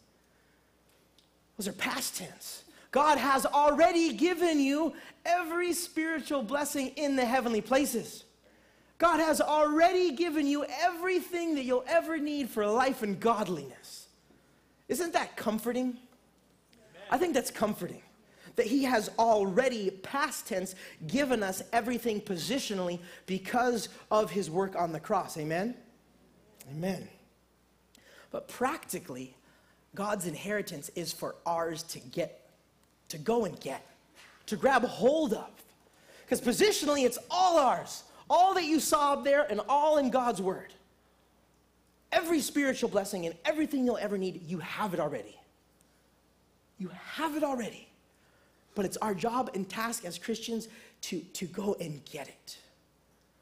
[1.58, 2.64] Those are past tense.
[2.92, 4.94] God has already given you
[5.26, 8.24] every spiritual blessing in the heavenly places.
[8.98, 14.08] God has already given you everything that you'll ever need for life and godliness.
[14.88, 15.98] Isn't that comforting?
[17.10, 18.02] I think that's comforting.
[18.56, 20.76] That He has already, past tense,
[21.08, 25.38] given us everything positionally because of His work on the cross.
[25.38, 25.76] Amen?
[26.72, 27.10] Amen.
[28.32, 29.36] But practically,
[29.96, 32.50] God's inheritance is for ours to get,
[33.10, 33.86] to go and get,
[34.48, 35.50] to grab hold of.
[36.26, 38.04] Because positionally, it's all ours.
[38.30, 40.74] All that you saw up there and all in God's word.
[42.12, 45.38] Every spiritual blessing and everything you'll ever need, you have it already.
[46.78, 47.88] You have it already.
[48.74, 50.68] But it's our job and task as Christians
[51.02, 52.58] to, to go and get it,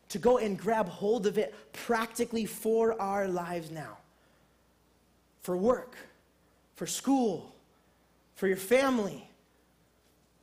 [0.10, 3.98] to go and grab hold of it practically for our lives now.
[5.42, 5.96] For work,
[6.76, 7.54] for school,
[8.36, 9.28] for your family,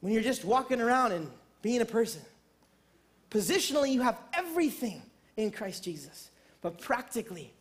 [0.00, 1.30] when you're just walking around and
[1.62, 2.22] being a person.
[3.30, 5.02] Positionally, you have everything
[5.36, 6.30] in Christ Jesus.
[6.62, 7.52] But practically,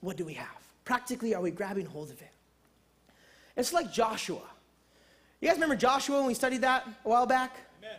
[0.00, 0.48] what do we have?
[0.84, 2.32] Practically, are we grabbing hold of it?
[3.56, 4.42] It's like Joshua.
[5.40, 7.56] You guys remember Joshua when we studied that a while back?
[7.78, 7.98] Amen.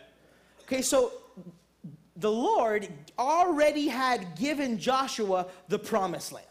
[0.62, 1.12] Okay, so
[2.16, 2.88] the Lord
[3.18, 6.46] already had given Joshua the promised land.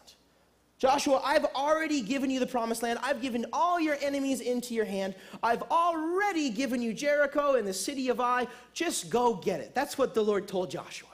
[0.82, 2.98] Joshua, I've already given you the promised land.
[3.04, 5.14] I've given all your enemies into your hand.
[5.40, 8.48] I've already given you Jericho and the city of Ai.
[8.74, 9.76] Just go get it.
[9.76, 11.08] That's what the Lord told Joshua.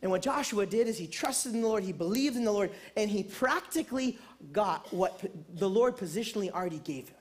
[0.00, 2.70] And what Joshua did is he trusted in the Lord, he believed in the Lord,
[2.96, 4.18] and he practically
[4.54, 5.22] got what
[5.56, 7.18] the Lord positionally already gave him.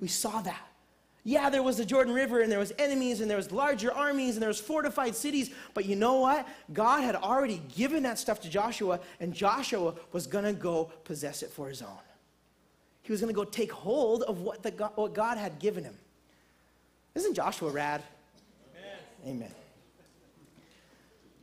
[0.00, 0.68] We saw that.
[1.24, 4.34] Yeah, there was the Jordan River and there was enemies and there was larger armies
[4.34, 6.48] and there was fortified cities, but you know what?
[6.72, 11.44] God had already given that stuff to Joshua and Joshua was going to go possess
[11.44, 11.98] it for his own.
[13.02, 15.84] He was going to go take hold of what, the God, what God had given
[15.84, 15.94] him.
[17.14, 18.02] Isn't Joshua rad?
[19.24, 19.36] Amen.
[19.36, 19.54] Amen.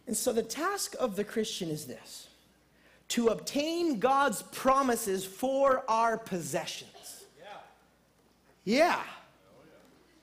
[0.07, 2.27] And so the task of the Christian is this
[3.09, 7.25] to obtain God's promises for our possessions.
[8.65, 8.77] Yeah.
[8.77, 9.03] Yeah.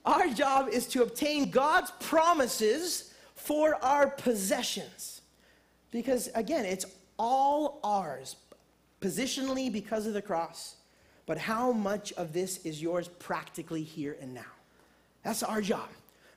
[0.06, 5.20] Our job is to obtain God's promises for our possessions.
[5.90, 6.86] Because again, it's
[7.18, 8.36] all ours,
[9.00, 10.76] positionally because of the cross.
[11.26, 14.42] But how much of this is yours practically here and now?
[15.24, 15.88] That's our job.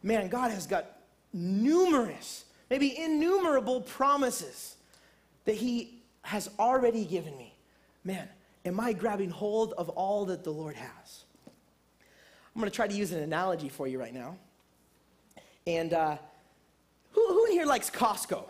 [0.02, 0.98] Man, God has got
[1.32, 4.78] numerous, maybe innumerable promises
[5.46, 7.54] that He has already given me.
[8.04, 8.28] Man,
[8.66, 11.26] am I grabbing hold of all that the Lord has?
[12.60, 14.36] I'm going to try to use an analogy for you right now.
[15.66, 16.18] And uh,
[17.14, 18.44] who, who in here likes Costco?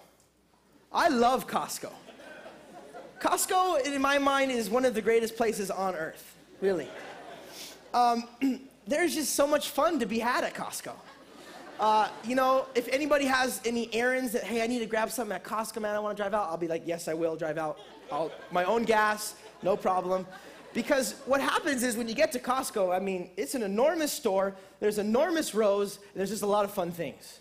[0.91, 1.91] I love Costco.
[3.19, 6.87] Costco, in my mind, is one of the greatest places on earth, really.
[7.93, 8.23] Um,
[8.87, 10.93] there's just so much fun to be had at Costco.
[11.79, 15.35] Uh, you know, if anybody has any errands that, hey, I need to grab something
[15.35, 17.59] at Costco, man, I want to drive out, I'll be like, yes, I will drive
[17.59, 17.77] out.
[18.11, 20.25] I'll, my own gas, no problem.
[20.73, 24.55] Because what happens is when you get to Costco, I mean, it's an enormous store,
[24.79, 27.39] there's enormous rows, there's just a lot of fun things.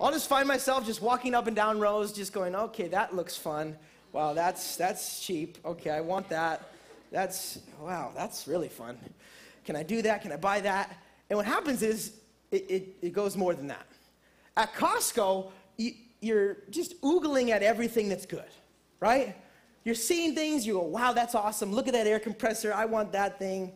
[0.00, 3.36] I'll just find myself just walking up and down rows, just going, okay, that looks
[3.36, 3.76] fun.
[4.12, 5.56] Wow, that's, that's cheap.
[5.64, 6.68] Okay, I want that.
[7.10, 8.98] That's, wow, that's really fun.
[9.64, 10.20] Can I do that?
[10.22, 10.96] Can I buy that?
[11.30, 12.12] And what happens is
[12.50, 13.86] it, it, it goes more than that.
[14.56, 18.44] At Costco, you, you're just oogling at everything that's good,
[19.00, 19.34] right?
[19.86, 21.72] You're seeing things, you go, wow, that's awesome.
[21.72, 22.74] Look at that air compressor.
[22.74, 23.72] I want that thing.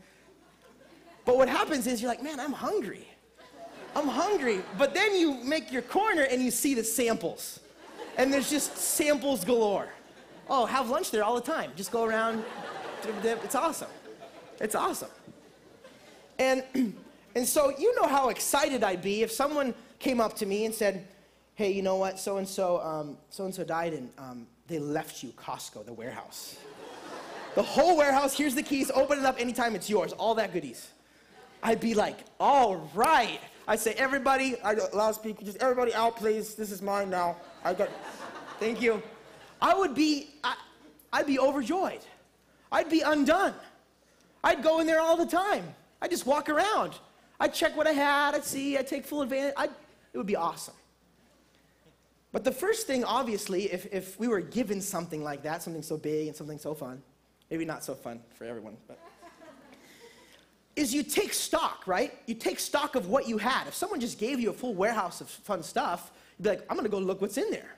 [1.25, 3.07] But what happens is you're like, man, I'm hungry.
[3.95, 4.61] I'm hungry.
[4.77, 7.61] But then you make your corner and you see the samples.
[8.19, 9.89] And there's just samples galore.
[10.49, 11.71] Oh, have lunch there all the time.
[11.77, 12.43] Just go around.
[13.05, 13.91] It's awesome.
[14.59, 15.11] It's awesome.
[16.41, 16.65] And,
[17.37, 20.75] and so you know how excited I'd be if someone came up to me and
[20.75, 21.07] said,
[21.55, 25.23] hey, you know what, so and so, so and so died, and um, they left
[25.23, 26.57] you Costco, the warehouse.
[27.57, 28.37] the whole warehouse.
[28.37, 28.91] Here's the keys.
[28.95, 29.75] Open it up anytime.
[29.75, 30.13] It's yours.
[30.13, 30.89] All that goodies.
[31.63, 33.41] I'd be like, all right.
[33.69, 36.55] I'd say, everybody, I loudspeaker, just everybody out, please.
[36.55, 37.37] This is mine now.
[37.65, 37.91] I got.
[38.59, 39.03] Thank you.
[39.61, 40.57] I would be, I,
[41.13, 42.01] I'd be overjoyed.
[42.73, 43.55] I'd be undone.
[44.43, 45.65] I'd go in there all the time.
[46.01, 46.95] I'd just walk around.
[47.39, 48.35] I'd check what I had.
[48.35, 48.79] I'd see.
[48.79, 49.55] I'd take full advantage.
[49.57, 49.71] I'd,
[50.13, 50.75] it would be awesome.
[52.33, 55.97] But the first thing, obviously, if, if we were given something like that, something so
[55.97, 57.03] big and something so fun,
[57.51, 59.01] maybe not so fun for everyone, but
[60.77, 62.17] is you take stock, right?
[62.27, 63.67] You take stock of what you had.
[63.67, 66.77] If someone just gave you a full warehouse of fun stuff, you'd be like, I'm
[66.77, 67.77] gonna go look what's in there.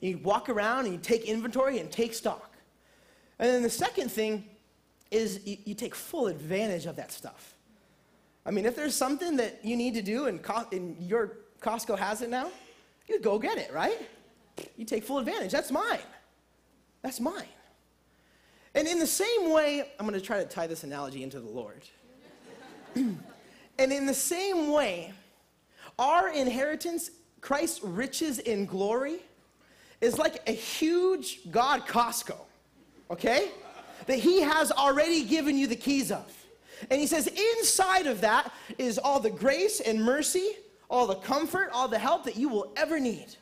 [0.00, 2.56] And you walk around and you take inventory and take stock.
[3.38, 4.44] And then the second thing
[5.10, 7.54] is you, you take full advantage of that stuff.
[8.46, 11.98] I mean, if there's something that you need to do and, Co- and your Costco
[11.98, 12.50] has it now,
[13.10, 14.08] you go get it, right?
[14.76, 15.52] You take full advantage.
[15.52, 16.00] That's mine.
[17.02, 17.44] That's mine.
[18.74, 21.48] And in the same way, I'm going to try to tie this analogy into the
[21.48, 21.82] Lord.
[22.94, 23.18] and
[23.78, 25.12] in the same way,
[25.98, 29.20] our inheritance, Christ's riches in glory,
[30.00, 32.36] is like a huge God Costco,
[33.10, 33.50] okay?
[34.06, 36.32] That He has already given you the keys of.
[36.90, 40.52] And He says, inside of that is all the grace and mercy,
[40.90, 43.36] all the comfort, all the help that you will ever need.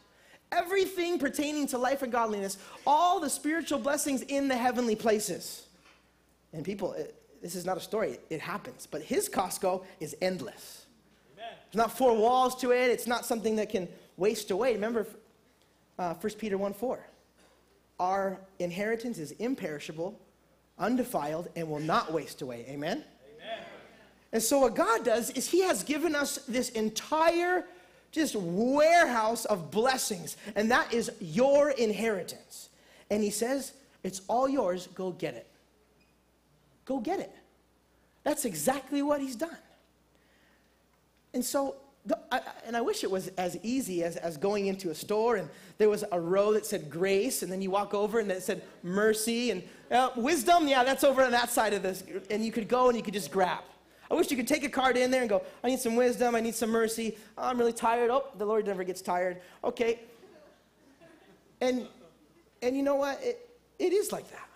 [0.53, 5.67] Everything pertaining to life and godliness, all the spiritual blessings in the heavenly places.
[6.53, 8.87] And people, it, this is not a story, it happens.
[8.87, 10.87] But his Costco is endless.
[11.37, 11.53] Amen.
[11.73, 14.75] There's not four walls to it, it's not something that can waste away.
[14.75, 15.07] Remember
[15.99, 17.01] uh, 1 Peter 1 4.
[18.01, 20.19] Our inheritance is imperishable,
[20.79, 22.65] undefiled, and will not waste away.
[22.69, 23.05] Amen?
[24.33, 27.65] And so, what God does is He has given us this entire
[28.11, 32.69] just warehouse of blessings, and that is your inheritance.
[33.11, 33.73] And He says,
[34.03, 35.47] It's all yours, go get it.
[36.85, 37.35] Go get it.
[38.25, 39.57] That's exactly what He's done.
[41.33, 44.91] And so, the, I, and I wish it was as easy as, as going into
[44.91, 45.49] a store and
[45.79, 48.63] there was a row that said grace, and then you walk over and it said
[48.83, 50.67] mercy and uh, wisdom.
[50.67, 52.03] Yeah, that's over on that side of this.
[52.31, 53.63] And you could go and you could just grab.
[54.11, 56.35] I wish you could take a card in there and go, I need some wisdom,
[56.35, 57.17] I need some mercy.
[57.37, 58.11] Oh, I'm really tired.
[58.11, 59.41] Oh, the Lord never gets tired.
[59.63, 60.01] Okay.
[61.61, 61.87] And,
[62.63, 63.23] and you know what?
[63.23, 63.49] It,
[63.79, 64.49] it is like that.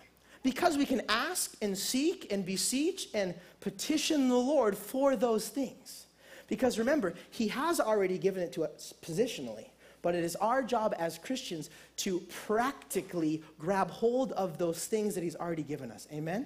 [0.43, 6.07] Because we can ask and seek and beseech and petition the Lord for those things.
[6.47, 9.69] Because remember, He has already given it to us positionally,
[10.01, 15.23] but it is our job as Christians to practically grab hold of those things that
[15.23, 16.07] He's already given us.
[16.11, 16.45] Amen?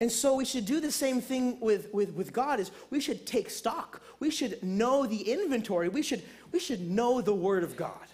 [0.00, 3.26] And so we should do the same thing with, with, with God is we should
[3.26, 4.02] take stock.
[4.20, 5.88] We should know the inventory.
[5.88, 6.22] We should,
[6.52, 8.06] we should know the Word of God.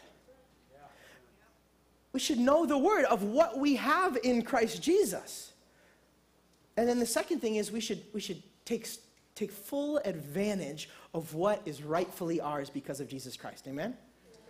[2.12, 5.52] we should know the word of what we have in Christ Jesus.
[6.76, 8.88] And then the second thing is we should, we should take,
[9.34, 13.66] take full advantage of what is rightfully ours because of Jesus Christ.
[13.66, 13.96] Amen?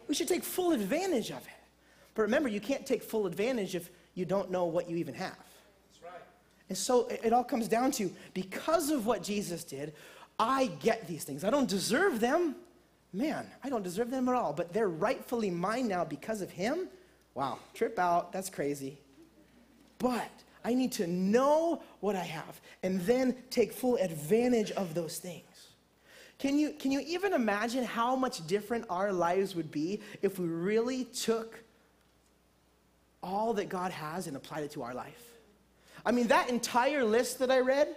[0.08, 1.52] We should take full advantage of it.
[2.14, 5.38] But remember, you can't take full advantage if you don't know what you even have.
[6.72, 9.92] And so it, all comes down to because of what Jesus did,
[10.38, 11.44] I get these things.
[11.44, 12.56] I don't deserve them.
[13.12, 16.88] Man, I don't deserve them at all, but they're rightfully mine now because of him.
[17.34, 18.32] Wow, trip out.
[18.32, 18.96] That's crazy.
[19.98, 20.30] But
[20.64, 25.72] I need to know what I have and then take full advantage of those things.
[26.38, 30.46] Can you, can you even imagine how much different our lives would be if we
[30.46, 31.62] really took
[33.22, 35.31] all that God has and applied it to our life?
[36.04, 37.94] I mean, that entire list that I read,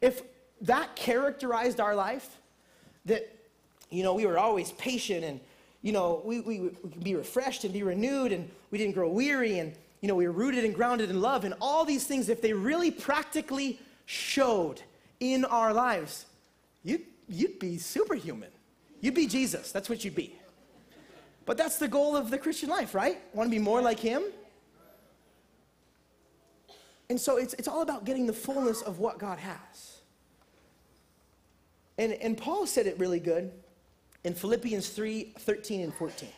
[0.00, 0.22] if
[0.62, 2.38] that characterized our life,
[3.06, 3.34] that,
[3.90, 5.40] you know, we were always patient and,
[5.82, 9.08] you know, we, we, we could be refreshed and be renewed and we didn't grow
[9.08, 12.28] weary and, you know, we were rooted and grounded in love and all these things,
[12.28, 14.82] if they really practically showed
[15.18, 16.26] in our lives,
[16.82, 18.50] you'd, you'd be superhuman.
[19.00, 19.72] You'd be Jesus.
[19.72, 20.34] That's what you'd be.
[21.46, 23.18] But that's the goal of the Christian life, right?
[23.34, 24.22] Want to be more like Him?
[27.10, 29.98] And so it's, it's all about getting the fullness of what God has.
[31.98, 33.50] And, and Paul said it really good
[34.22, 36.28] in Philippians 3 13 and 14.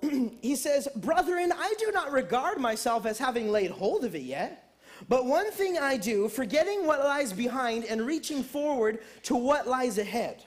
[0.40, 4.76] he says, Brethren, I do not regard myself as having laid hold of it yet.
[5.08, 9.98] But one thing I do, forgetting what lies behind and reaching forward to what lies
[9.98, 10.44] ahead.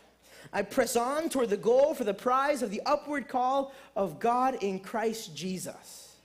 [0.53, 4.55] I press on toward the goal for the prize of the upward call of God
[4.61, 6.15] in Christ Jesus.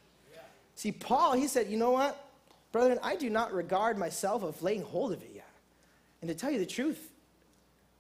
[0.77, 2.26] See, Paul, he said, You know what?
[2.77, 5.49] Brethren, I do not regard myself of laying hold of it yet.
[6.21, 7.11] And to tell you the truth,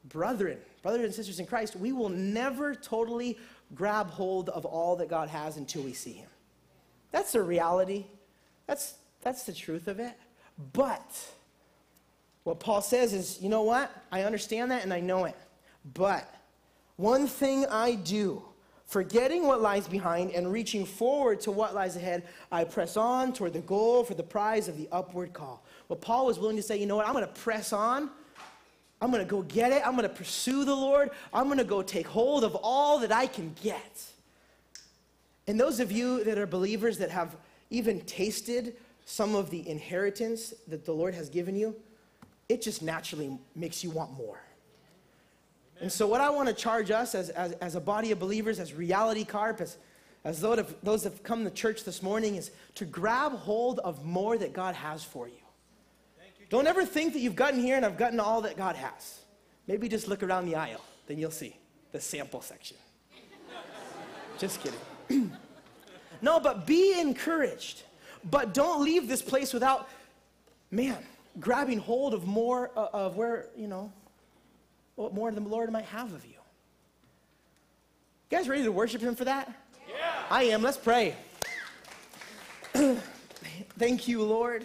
[0.04, 3.38] brethren, brothers and sisters in Christ, we will never totally
[3.74, 6.28] grab hold of all that God has until we see Him.
[7.10, 8.04] That's the reality.
[8.66, 10.12] That's, that's the truth of it.
[10.74, 11.26] But
[12.44, 13.90] what Paul says is, you know what?
[14.12, 15.36] I understand that and I know it.
[15.94, 16.30] But
[16.96, 18.42] one thing I do,
[18.86, 22.22] Forgetting what lies behind and reaching forward to what lies ahead,
[22.52, 25.64] I press on toward the goal for the prize of the upward call.
[25.88, 28.10] Well, Paul was willing to say, you know what, I'm going to press on.
[29.00, 29.82] I'm going to go get it.
[29.84, 31.10] I'm going to pursue the Lord.
[31.34, 34.04] I'm going to go take hold of all that I can get.
[35.48, 37.36] And those of you that are believers that have
[37.70, 41.74] even tasted some of the inheritance that the Lord has given you,
[42.48, 44.40] it just naturally makes you want more.
[45.80, 48.58] And so, what I want to charge us as, as, as a body of believers,
[48.58, 49.76] as Reality Carp, as,
[50.24, 53.78] as those, of, those that have come to church this morning, is to grab hold
[53.80, 55.34] of more that God has for you.
[56.38, 59.20] you Don't ever think that you've gotten here and I've gotten all that God has.
[59.66, 61.56] Maybe just look around the aisle, then you'll see
[61.92, 62.76] the sample section.
[64.38, 65.32] just kidding.
[66.22, 67.82] no, but be encouraged.
[68.30, 69.88] But don't leave this place without,
[70.70, 70.98] man,
[71.38, 73.92] grabbing hold of more uh, of where, you know,
[74.96, 76.32] what more than the Lord might have of you.
[78.30, 79.52] You guys ready to worship Him for that?
[79.88, 79.94] Yeah.
[80.28, 80.62] I am.
[80.62, 81.14] Let's pray.
[83.78, 84.64] Thank you, Lord.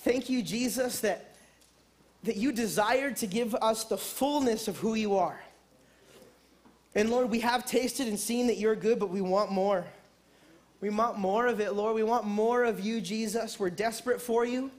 [0.00, 1.34] Thank you, Jesus, that,
[2.24, 5.40] that you desired to give us the fullness of who you are.
[6.94, 9.84] And Lord, we have tasted and seen that you're good, but we want more.
[10.80, 11.94] We want more of it, Lord.
[11.94, 13.58] We want more of you, Jesus.
[13.58, 14.70] We're desperate for you.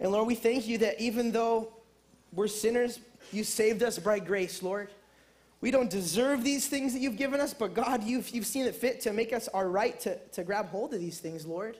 [0.00, 1.72] And Lord, we thank you that even though
[2.36, 3.00] we're sinners.
[3.32, 4.90] You saved us by grace, Lord.
[5.60, 8.76] We don't deserve these things that you've given us, but God, you've, you've seen it
[8.76, 11.78] fit to make us our right to, to grab hold of these things, Lord.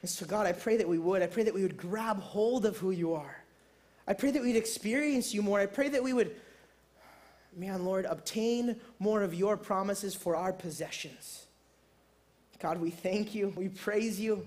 [0.00, 1.22] And so, God, I pray that we would.
[1.22, 3.36] I pray that we would grab hold of who you are.
[4.06, 5.60] I pray that we'd experience you more.
[5.60, 6.34] I pray that we would,
[7.56, 11.46] man, Lord, obtain more of your promises for our possessions.
[12.60, 13.52] God, we thank you.
[13.56, 14.46] We praise you.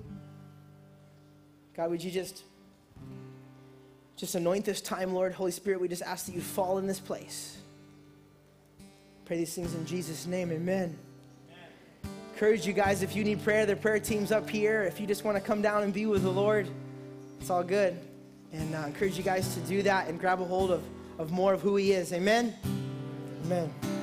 [1.76, 2.44] God, would you just
[4.18, 5.34] just anoint this time, Lord.
[5.34, 7.58] Holy Spirit, we just ask that you fall in this place.
[9.26, 10.52] Pray these things in Jesus' name.
[10.52, 10.98] Amen.
[11.50, 12.14] Amen.
[12.34, 14.84] Encourage you guys if you need prayer, the prayer team's up here.
[14.84, 16.68] If you just want to come down and be with the Lord,
[17.40, 17.98] it's all good.
[18.54, 20.84] And uh, encourage you guys to do that and grab a hold of,
[21.18, 22.14] of more of who He is.
[22.14, 22.54] Amen.
[23.46, 23.95] Amen.